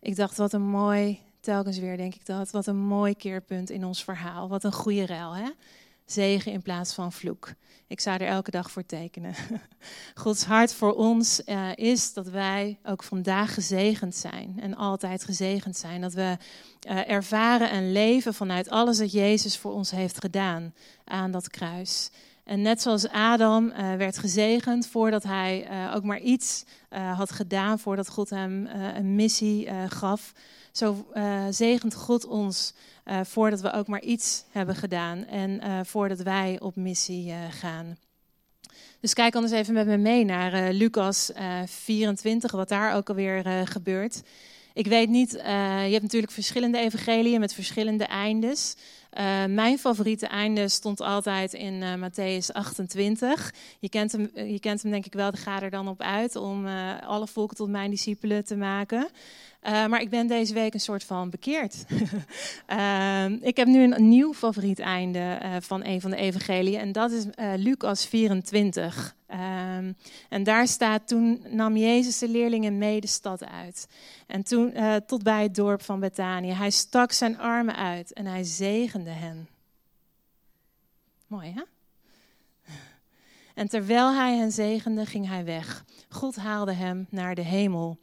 [0.00, 3.84] Ik dacht, wat een mooi, telkens weer denk ik dat, wat een mooi keerpunt in
[3.84, 4.48] ons verhaal.
[4.48, 5.48] Wat een goede ruil, hè?
[6.10, 7.54] Zegen in plaats van vloek.
[7.86, 9.34] Ik zou er elke dag voor tekenen.
[10.14, 15.76] Gods hart voor ons uh, is dat wij ook vandaag gezegend zijn en altijd gezegend
[15.76, 16.00] zijn.
[16.00, 16.36] Dat we
[16.88, 22.10] uh, ervaren en leven vanuit alles dat Jezus voor ons heeft gedaan aan dat kruis.
[22.44, 26.64] En net zoals Adam uh, werd gezegend voordat hij ook maar iets
[27.14, 30.32] had gedaan, voordat God hem een missie gaf,
[30.72, 31.06] zo
[31.50, 32.74] zegent God ons
[33.08, 37.36] uh, voordat we ook maar iets hebben gedaan en uh, voordat wij op missie uh,
[37.50, 37.96] gaan.
[39.00, 41.30] Dus kijk anders even met me mee naar Lucas
[41.66, 44.22] 24, wat daar ook alweer gebeurt.
[44.74, 48.76] Ik weet niet, je hebt natuurlijk verschillende evangeliën met verschillende eindes.
[49.48, 53.54] Mijn favoriete einde stond altijd in uh, Matthäus 28.
[53.78, 56.66] Je kent, hem, je kent hem denk ik wel, ga er dan op uit om
[57.00, 59.08] alle volken tot mijn discipelen te maken.
[59.62, 61.84] Uh, maar ik ben deze week een soort van bekeerd.
[62.70, 66.80] uh, ik heb nu een nieuw favoriet einde uh, van een van de evangeliën.
[66.80, 67.24] En dat is
[67.56, 69.16] Lucas 24.
[69.26, 69.92] Ehm,
[70.28, 73.88] en daar staat, toen nam Jezus de leerlingen mee de stad uit.
[74.26, 74.74] En toen
[75.06, 76.52] tot bij het dorp van Bethanië.
[76.52, 79.48] Hij stak zijn armen uit en hij zegende hen.
[81.26, 81.62] Mooi hè?
[83.54, 85.84] En terwijl hij hen zegende, ging hij weg.
[86.08, 87.98] God haalde hem naar de hemel.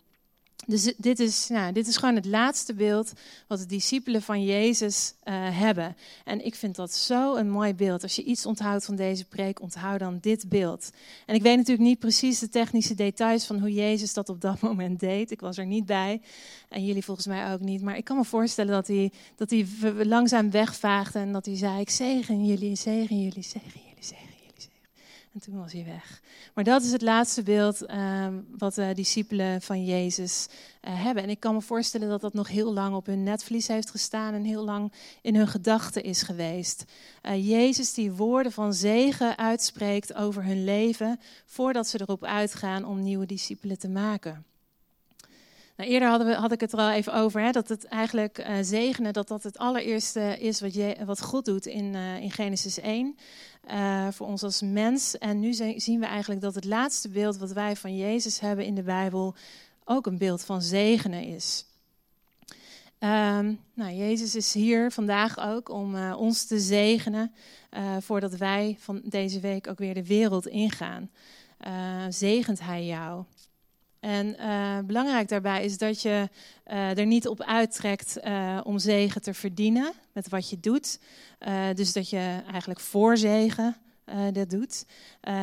[0.68, 3.14] Dus dit is, nou, dit is gewoon het laatste beeld
[3.48, 5.96] wat de discipelen van Jezus uh, hebben.
[6.24, 8.04] En ik vind dat zo een mooi beeld.
[8.04, 10.90] Als je iets onthoudt van deze preek, onthoud dan dit beeld.
[11.26, 14.60] En ik weet natuurlijk niet precies de technische details van hoe Jezus dat op dat
[14.70, 15.32] moment deed.
[15.32, 16.22] Ik was er niet bij.
[16.70, 17.82] En jullie volgens mij ook niet.
[17.82, 19.68] Maar ik kan me voorstellen dat hij, dat hij
[20.06, 24.35] langzaam wegvaagde en dat hij zei: Ik zegen jullie, zegen jullie, zegen jullie, zegen
[25.36, 26.22] en toen was hij weg.
[26.54, 31.24] Maar dat is het laatste beeld uh, wat de discipelen van Jezus uh, hebben.
[31.24, 34.34] En ik kan me voorstellen dat dat nog heel lang op hun netvlies heeft gestaan
[34.34, 36.86] en heel lang in hun gedachten is geweest.
[37.24, 43.04] Uh, Jezus die woorden van zegen uitspreekt over hun leven voordat ze erop uitgaan om
[43.04, 44.46] nieuwe discipelen te maken.
[45.76, 48.40] Nou, eerder hadden we, had ik het er al even over, hè, dat het eigenlijk
[48.40, 52.32] uh, zegenen, dat dat het allereerste is wat, je, wat God doet in, uh, in
[52.32, 53.18] Genesis 1,
[53.68, 55.18] uh, eh, voor ons als mens.
[55.18, 58.76] En nu zien we eigenlijk dat het laatste beeld wat wij van Jezus hebben in
[58.76, 59.36] de Bijbel
[59.86, 61.66] ook een beeld van zegenen is.
[63.00, 67.34] Um, nou, Jezus is hier vandaag ook om ons te zegenen,
[68.00, 71.10] voordat wij van deze week ook weer de wereld ingaan.
[72.10, 73.24] zegent Hij jou?
[74.06, 76.30] En uh, belangrijk daarbij is dat je
[76.68, 81.00] uh, er niet op uittrekt uh, om zegen te verdienen met wat je doet.
[81.76, 83.76] dus dat je eigenlijk voor zegen
[84.34, 84.86] dat doet.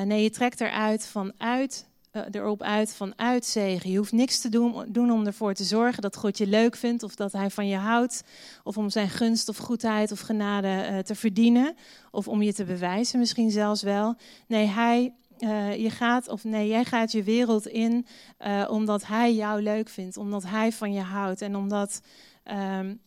[0.05, 1.87] nee, je trekt eruit vanuit,
[2.31, 3.90] erop uit vanuit zegen.
[3.90, 7.03] Je hoeft niks te doen, doen om ervoor te zorgen dat God je leuk vindt
[7.03, 8.22] of dat hij van je houdt.
[8.64, 11.77] Of om zijn gunst of goedheid of genade te verdienen.
[12.11, 14.14] Of om je te bewijzen misschien zelfs wel.
[14.46, 18.07] Nee, hij uh, je gaat, of nee, jij gaat je wereld in
[18.46, 22.00] uh, omdat hij jou leuk vindt, omdat hij van je houdt en omdat
[22.50, 23.00] um,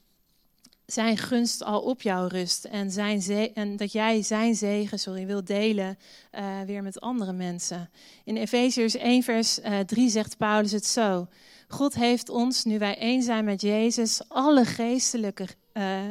[0.86, 3.22] zijn gunst al op jou rust en, zijn
[3.54, 5.98] en dat jij zijn zegen sorry, wil delen
[6.32, 7.90] uh, weer met andere mensen.
[8.24, 11.28] In Efeziërs 1 vers 3 zegt Paulus het zo.
[11.68, 15.48] God heeft ons, nu wij één zijn met Jezus, alle geestelijke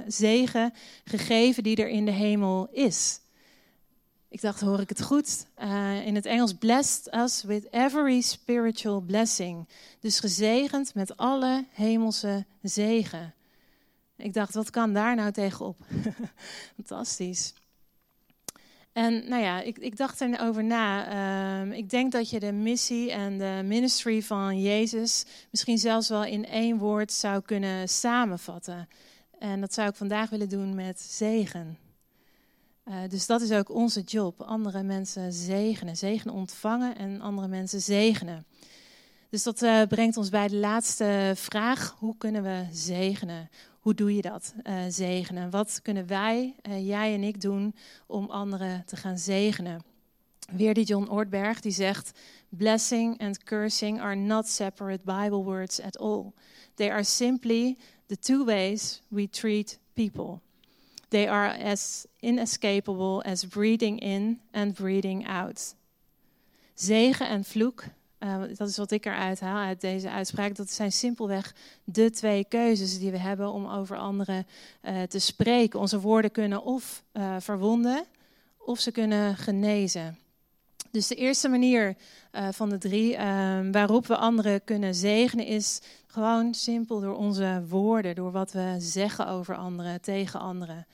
[0.07, 0.73] zegen
[1.05, 3.21] gegeven die er in de hemel is.
[4.35, 5.47] Ik dacht, hoor ik het goed?
[5.63, 9.69] Uh, in het Engels, blessed us with every spiritual blessing.
[10.01, 13.35] Dus gezegend met alle hemelse zegen.
[14.17, 15.77] Ik dacht, wat kan daar nou tegenop?
[16.77, 17.55] Fantastisch.
[18.93, 21.13] En nou ja, ik, ik dacht erover na.
[21.67, 26.25] Uh, ik denk dat je de missie en de ministry van Jezus misschien zelfs wel
[26.25, 28.89] in één woord zou kunnen samenvatten.
[29.39, 31.84] En dat zou ik vandaag willen doen met zegen.
[32.89, 34.43] Uh, dus dat is ook onze job.
[34.43, 35.97] Andere mensen zegenen.
[35.97, 38.47] Zegenen ontvangen en andere mensen zegenen.
[39.29, 41.97] Dus dat uh, brengt ons bij de laatste vraag.
[41.99, 43.51] Hoe kunnen we zegenen?
[43.81, 45.51] Hoe doe je dat, uh, zegenen?
[45.51, 47.75] Wat kunnen wij, jij en ik, doen
[48.07, 49.83] om anderen te gaan zegenen?
[50.53, 52.19] Weer die John Ortberg die zegt:
[52.49, 56.33] Blessing and cursing are not separate Bible words at all.
[56.75, 60.44] They are simply the two ways we treat people.
[61.15, 65.75] They are as inescapable as breathing in and breathing out.
[66.75, 67.85] Zegen en vloek,
[68.19, 70.55] uh, dat is wat ik eruit haal uit deze uitspraak.
[70.55, 74.47] Dat zijn simpelweg de twee keuzes die we hebben om over anderen
[74.83, 75.81] uh, te spreken.
[75.81, 78.05] Onze woorden kunnen of uh, verwonden,
[78.59, 80.19] of ze kunnen genezen.
[80.91, 81.97] Dus de eerste manier
[82.51, 83.17] van de drie
[83.73, 89.29] waarop we anderen kunnen zegenen is gewoon simpel door onze woorden, door wat we zeggen
[89.29, 90.87] over anderen, tegen anderen.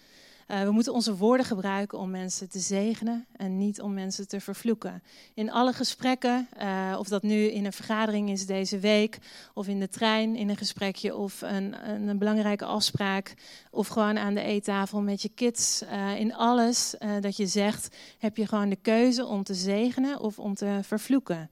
[0.51, 4.41] Uh, we moeten onze woorden gebruiken om mensen te zegenen en niet om mensen te
[4.41, 5.03] vervloeken.
[5.35, 9.19] In alle gesprekken, uh, of dat nu in een vergadering is deze week,
[9.55, 13.35] of in de trein in een gesprekje, of een, een, belangrijke afspraak,
[13.71, 15.83] of gewoon aan de eettafel met je kids.
[15.83, 20.39] Uh, in alles dat je zegt, heb je gewoon de keuze om te zegenen of
[20.39, 21.51] om te vervloeken.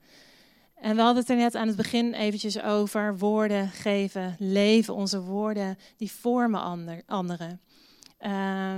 [0.75, 4.95] En we hadden het er net aan het begin eventjes over woorden geven, leven.
[4.95, 7.61] Onze woorden die vormen ander, anderen.
[8.25, 8.75] Uh,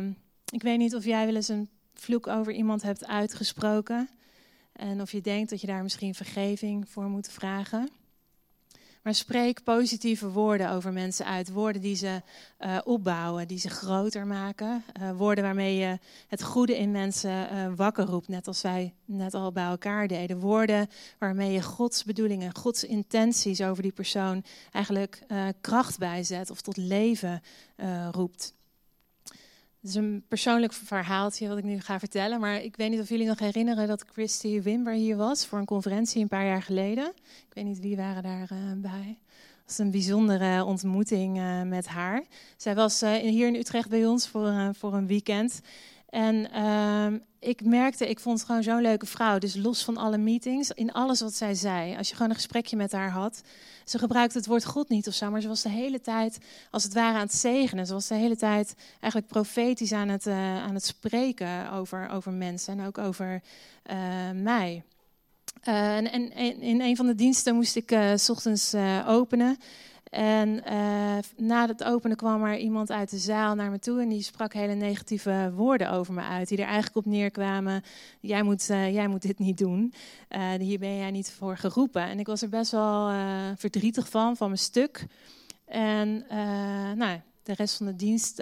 [0.52, 4.10] ik weet niet of jij wel eens een vloek over iemand hebt uitgesproken.
[4.74, 7.90] En of je denkt dat je daar misschien vergeving voor moet vragen.
[9.02, 11.52] Maar spreek positieve woorden over mensen uit.
[11.52, 12.22] Woorden die ze
[12.60, 14.84] uh, opbouwen, die ze groter maken.
[15.02, 19.34] Uh, woorden waarmee je het goede in mensen uh, wakker roept, net als wij net
[19.34, 20.40] al bij elkaar deden.
[20.40, 25.24] Woorden waarmee je Gods bedoelingen, Gods intenties over die persoon eigenlijk
[25.62, 27.42] kracht bijzet of tot leven
[28.12, 28.54] roept.
[29.82, 32.40] Het is een persoonlijk verhaaltje wat ik nu ga vertellen.
[32.40, 35.66] Maar ik weet niet of jullie nog herinneren dat Christy Wimber hier was voor een
[35.66, 37.08] conferentie een paar jaar geleden.
[37.48, 38.58] Ik weet niet wie waren daarbij.
[38.58, 39.18] Uh, bij.
[39.38, 42.24] Het was een bijzondere ontmoeting uh, met haar.
[42.58, 45.62] Zij was uh, hier in Utrecht bij ons voor, voor een weekend.
[46.12, 49.38] En ehm, ik merkte, ik vond het gewoon zo'n leuke vrouw.
[49.38, 51.98] Dus los van alle meetings, in alles wat zij zei.
[51.98, 53.42] Als je gewoon een gesprekje met haar had.
[53.86, 56.38] Ze gebruikte het woord God niet of zo, maar ze was de hele tijd,
[56.72, 57.86] als het ware, aan het zegenen.
[57.86, 62.32] Ze was de hele tijd eigenlijk profetisch aan het, uh, aan het spreken over, over
[62.32, 63.42] mensen en ook over
[63.92, 63.96] uh,
[64.34, 64.84] mij.
[65.68, 68.76] Uh, en, en, in een van de diensten moest ik s ochtends
[69.08, 69.58] openen.
[70.12, 74.10] En uh, na het openen kwam er iemand uit de zaal naar me toe en
[74.10, 76.48] die sprak hele negatieve woorden over me uit.
[76.48, 77.84] Die er eigenlijk op neerkwamen,
[78.20, 79.94] jij moet, uh, jij moet dit niet doen,
[80.30, 82.02] uh, hier ben jij niet voor geroepen.
[82.02, 83.12] En ik was er best wel
[83.56, 85.06] verdrietig van, van mijn stuk.
[85.66, 86.26] En
[86.96, 88.42] nou, de rest van de dienst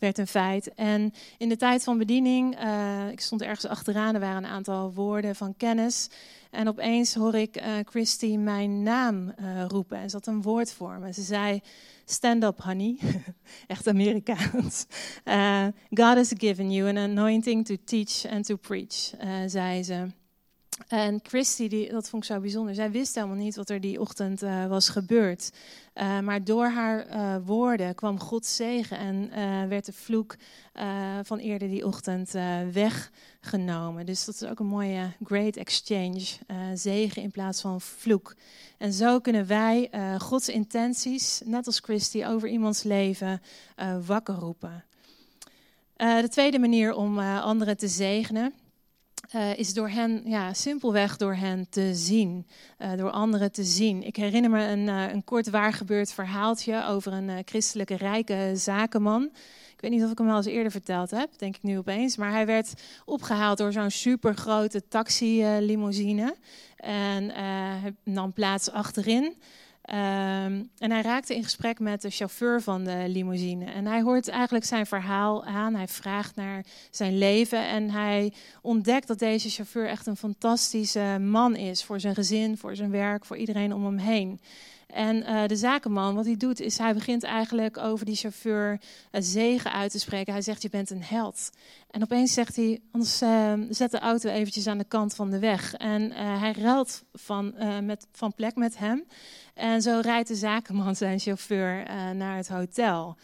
[0.00, 0.74] werd een feit.
[0.74, 4.92] En in de tijd van bediening, uh, ik stond ergens achteraan, er waren een aantal
[4.92, 6.08] woorden van kennis.
[6.50, 9.98] En opeens hoor ik uh, Christy mijn naam uh, roepen.
[9.98, 11.12] En had een woord voor me.
[11.12, 11.60] Ze zei,
[12.04, 12.98] stand up honey.
[13.66, 14.86] Echt Amerikaans.
[15.90, 19.14] God has given you an anointing to teach and to preach,
[19.46, 20.06] zei ze.
[20.86, 22.74] En Christy, die, dat vond ik zo bijzonder.
[22.74, 25.50] Zij wist helemaal niet wat er die ochtend uh, was gebeurd.
[25.94, 30.36] Uh, maar door haar uh, woorden kwam Gods zegen en werd de vloek
[31.22, 32.32] van eerder die ochtend
[32.72, 34.06] weggenomen.
[34.06, 36.24] Dus dat is ook een mooie great exchange.
[36.74, 38.34] zegen in plaats van vloek.
[38.78, 43.42] En zo kunnen wij Gods intenties, net als Christy, over iemands leven
[44.06, 44.84] wakker roepen.
[45.96, 48.52] de tweede manier om anderen te zegenen
[49.34, 52.46] uh, is door hen, ja, simpelweg door hen te zien,
[52.78, 54.02] uh, door anderen te zien.
[54.02, 59.30] Ik herinner me een, uh, een kort waargebeurd verhaaltje over een christelijke rijke zakenman.
[59.72, 62.16] Ik weet niet of ik hem wel eens eerder verteld heb, denk ik nu opeens.
[62.16, 62.72] Maar hij werd
[63.04, 66.36] opgehaald door zo'n supergrote taxi-limousine.
[66.76, 69.34] En hij nam plaats achterin.
[69.90, 73.64] Um, en hij raakte in gesprek met de chauffeur van de limousine.
[73.64, 75.74] En hij hoort eigenlijk zijn verhaal aan.
[75.74, 77.68] Hij vraagt naar zijn leven.
[77.68, 78.32] En hij
[78.62, 81.84] ontdekt dat deze chauffeur echt een fantastische man is.
[81.84, 84.40] Voor zijn gezin, voor zijn werk, voor iedereen om hem heen.
[84.88, 88.80] En uh, de zakenman, wat hij doet, is hij begint eigenlijk over die chauffeur
[89.10, 90.32] zegen uit te spreken.
[90.32, 91.50] Hij zegt, je bent een held.
[91.90, 95.38] En opeens zegt hij, anders uh, zet de auto eventjes aan de kant van de
[95.38, 95.74] weg.
[95.74, 99.04] En hij ruilt van, met, van plek met hem.
[99.54, 101.82] En zo rijdt de zakenman zijn chauffeur
[102.14, 103.16] naar het hotel.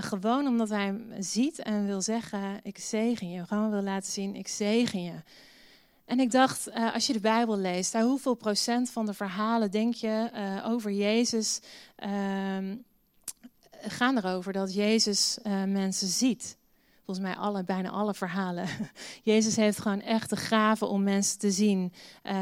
[0.00, 3.46] gewoon omdat hij hem ziet en wil zeggen, ik zegen je.
[3.46, 5.14] Gewoon wil laten zien, ik zegen je.
[6.12, 9.70] En ik dacht, uh, als je de Bijbel leest, uh, hoeveel procent van de verhalen
[9.70, 11.60] denk je uh, over Jezus
[12.04, 12.76] uh,
[13.82, 16.56] gaan erover dat Jezus eh, mensen ziet?
[17.04, 18.68] Volgens mij alle, bijna alle verhalen.
[19.32, 21.92] Jezus heeft gewoon echt de gave om mensen te zien.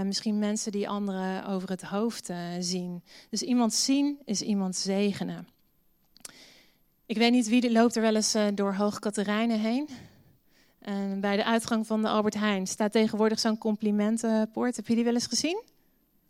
[0.04, 3.02] misschien mensen die anderen over het hoofd zien.
[3.28, 5.48] Dus iemand zien is iemand zegenen.
[7.06, 9.88] Ik weet niet wie loopt er wel eens door Hoog Katerijnen heen.
[10.80, 14.76] En bij de uitgang van de Albert Heijn staat tegenwoordig zo'n complimentenpoort.
[14.76, 15.62] Heb je die wel eens gezien?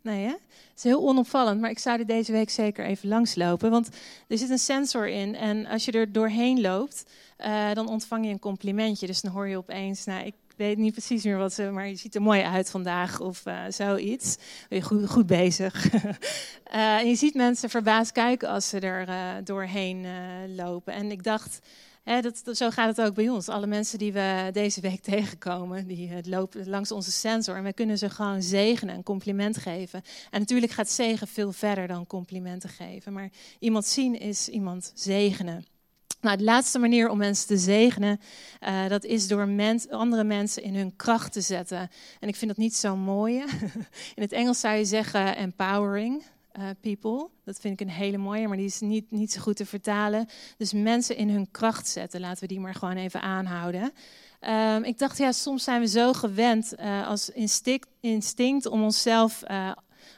[0.01, 0.31] Nee, hè?
[0.31, 3.71] Het is heel onopvallend, maar ik zou er deze week zeker even langslopen.
[3.71, 3.89] Want
[4.27, 7.05] er zit een sensor in en als je er doorheen loopt,
[7.39, 9.07] uh, dan ontvang je een complimentje.
[9.07, 11.95] Dus dan hoor je opeens, nou, ik weet niet precies meer wat ze, maar je
[11.95, 14.37] ziet er mooi uit vandaag of uh, zoiets.
[14.69, 15.93] Ben je goed, goed bezig.
[15.93, 16.05] uh,
[16.99, 20.05] en je ziet mensen verbaasd kijken als ze er doorheen
[20.55, 20.93] lopen.
[20.93, 21.59] En ik dacht,
[22.03, 23.49] dat, zo gaat het ook bij ons.
[23.49, 27.55] Alle mensen die we deze week tegenkomen, die uh, lopen langs onze sensor.
[27.55, 30.01] En we kunnen ze gewoon zegenen, een compliment geven.
[30.29, 33.13] En natuurlijk gaat zegen veel verder dan complimenten geven.
[33.13, 33.29] Maar
[33.59, 35.65] iemand zien is iemand zegenen.
[36.21, 38.19] Nou, de laatste manier om mensen te zegenen,
[38.63, 41.89] uh, dat is door andere mensen in hun kracht te zetten.
[42.19, 43.43] En ik vind dat niet zo mooi.
[44.15, 46.23] In het Engels zou je zeggen empowering
[46.59, 47.29] uh, people.
[47.43, 50.27] Dat vind ik een hele mooie, maar die is niet, niet zo goed te vertalen.
[50.57, 53.93] Dus mensen in hun kracht zetten, laten we die maar gewoon even aanhouden.
[54.41, 59.43] Um, ik dacht, ja, soms zijn we zo gewend uh, als instinct, instinct om onszelf
[59.51, 59.71] uh,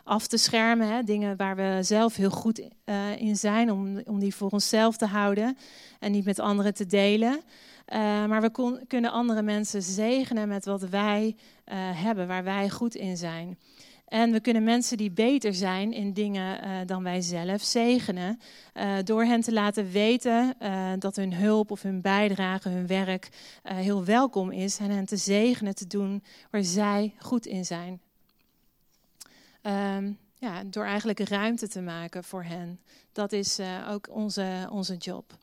[0.04, 0.88] af te schermen.
[0.88, 1.04] Hè?
[1.04, 2.70] Dingen waar we zelf heel goed
[3.18, 5.58] in zijn, om, om die voor onszelf te houden
[6.00, 7.42] en niet met anderen te delen.
[8.28, 11.36] maar we kunnen andere mensen zegenen met wat wij
[11.96, 13.58] hebben, waar wij goed in zijn.
[14.14, 18.40] En we kunnen mensen die beter zijn in dingen uh, dan wij zelf zegenen.
[18.74, 23.30] Uh, door hen te laten weten uh, dat hun hulp of hun bijdrage, hun werk
[23.64, 24.78] heel welkom is.
[24.78, 28.02] En hen te zegenen te doen waar zij goed in zijn.
[29.62, 32.80] Um, ja, door eigenlijk ruimte te maken voor hen.
[33.12, 33.60] Dat is
[33.90, 35.38] ook onze, onze job.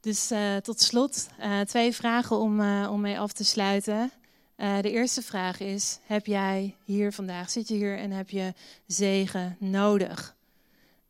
[0.00, 0.32] Dus
[0.62, 1.28] tot slot
[1.64, 4.10] twee vragen om, om mee af te sluiten.
[4.60, 8.54] Uh, de eerste vraag is: heb jij hier vandaag, zit je hier en heb je
[8.86, 10.36] zegen nodig?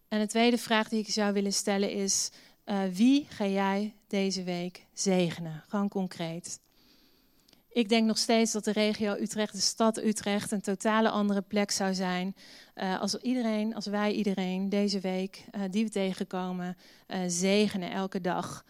[0.09, 2.31] En de tweede vraag die ik zou willen stellen is:
[2.67, 5.65] uh, wie ga jij deze week zegenen?
[5.69, 6.61] Gewoon concreet.
[7.69, 11.71] Ik denk nog steeds dat de regio Utrecht, de stad Utrecht, een totale andere plek
[11.71, 12.37] zou zijn.
[12.75, 16.77] Uh, als iedereen, als wij iedereen deze week die we tegenkomen,
[17.27, 18.65] zegenen elke dag.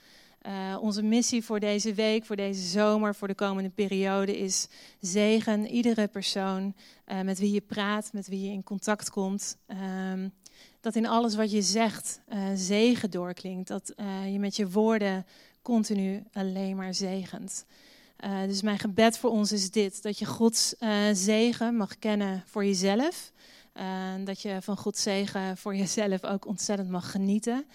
[0.46, 4.68] Uh, onze missie voor deze week, voor deze zomer, voor de komende periode is
[5.00, 6.74] zegen iedere persoon
[7.06, 9.56] uh, met wie je praat, met wie je in contact komt.
[9.68, 9.78] Uh,
[10.80, 13.68] dat in alles wat je zegt uh, zegen doorklinkt.
[13.68, 13.92] Dat
[14.30, 15.26] je met je woorden
[15.62, 17.64] continu alleen maar zegent.
[18.46, 20.74] dus mijn gebed voor ons is dit: dat je Gods
[21.12, 23.32] zegen mag kennen voor jezelf.
[24.24, 27.66] dat je van Gods zegen voor jezelf ook ontzettend mag genieten.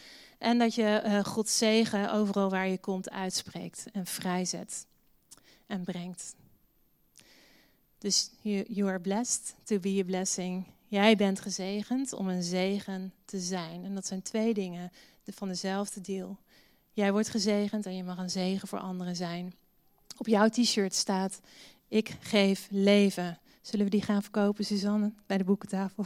[0.46, 4.86] En dat je uh, Gods zegen overal waar je komt uitspreekt en vrijzet
[5.68, 6.36] en brengt.
[7.98, 10.66] Dus you, you are blessed to be a blessing.
[10.88, 13.84] Jij bent gezegend om een zegen te zijn.
[13.84, 14.92] En dat zijn twee dingen
[15.26, 16.38] van dezelfde deel.
[16.94, 19.54] Jij wordt gezegend en je mag een zegen voor anderen zijn.
[20.18, 21.40] Op jouw t-shirt staat:
[21.88, 23.40] Ik geef leven.
[23.66, 26.06] Zullen we die gaan verkopen, Suzanne, bij de boekentafel?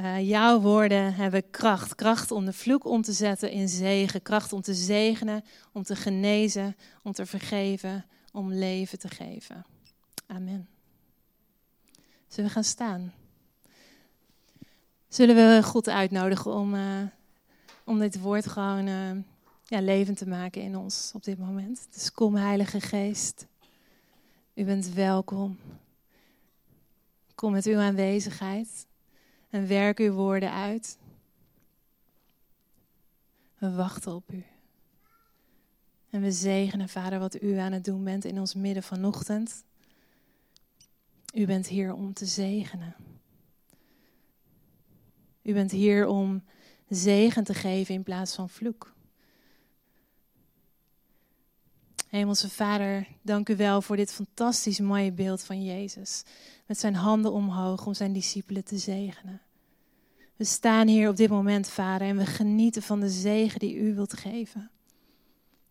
[0.00, 1.94] uh, jouw woorden hebben kracht.
[1.94, 4.22] Kracht om de vloek om te zetten in zegen.
[4.22, 9.64] Kracht om te zegenen, om te genezen, om te vergeven, om leven te geven.
[10.26, 10.68] Amen.
[12.28, 13.12] Zullen we gaan staan?
[15.08, 17.02] Zullen we God uitnodigen om, uh,
[17.84, 19.10] om dit woord gewoon uh,
[19.64, 21.86] ja, levend te maken in ons op dit moment?
[21.92, 23.46] Dus kom, Heilige Geest.
[24.54, 25.58] U bent welkom.
[27.36, 28.86] Kom met uw aanwezigheid
[29.48, 30.98] en werk uw woorden uit.
[33.58, 34.44] We wachten op u.
[36.10, 39.64] En we zegenen, Vader, wat u aan het doen bent in ons midden vanochtend.
[41.34, 42.96] U bent hier om te zegenen.
[45.42, 46.42] U bent hier om
[46.88, 48.95] zegen te geven in plaats van vloek.
[52.16, 56.22] Hemelse Vader, dank u wel voor dit fantastisch mooie beeld van Jezus.
[56.66, 59.40] Met zijn handen omhoog om zijn discipelen te zegenen.
[60.36, 63.94] We staan hier op dit moment, Vader, en we genieten van de zegen die u
[63.94, 64.70] wilt geven.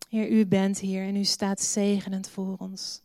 [0.08, 3.02] Heer, u bent hier en u staat zegenend voor ons.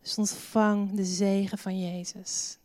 [0.00, 2.58] Dus ontvang de zegen van Jezus.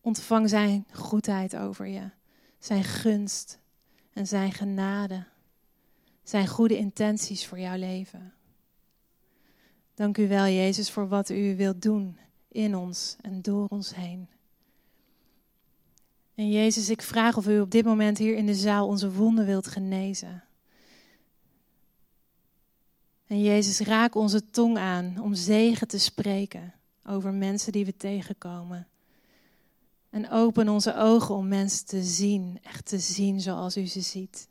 [0.00, 2.10] Ontvang zijn goedheid over je,
[2.58, 3.58] zijn gunst
[4.12, 5.26] en zijn genade,
[6.24, 8.32] zijn goede intenties voor jouw leven.
[9.94, 12.18] Dank u wel, Jezus, voor wat u wilt doen
[12.48, 14.28] in ons en door ons heen.
[16.34, 19.46] En Jezus, ik vraag of u op dit moment hier in de zaal onze wonden
[19.46, 20.44] wilt genezen.
[23.26, 28.86] En Jezus, raak onze tong aan om zegen te spreken over mensen die we tegenkomen.
[30.10, 34.48] En open onze ogen om mensen te zien, echt te zien zoals u ze ziet.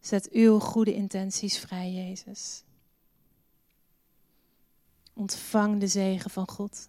[0.00, 2.62] Zet uw goede intenties vrij, Jezus.
[5.12, 6.88] Ontvang de zegen van God.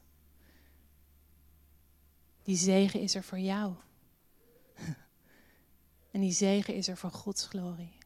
[2.44, 3.74] Die zegen is er voor jou.
[6.12, 8.01] En die zegen is er voor Gods glorie.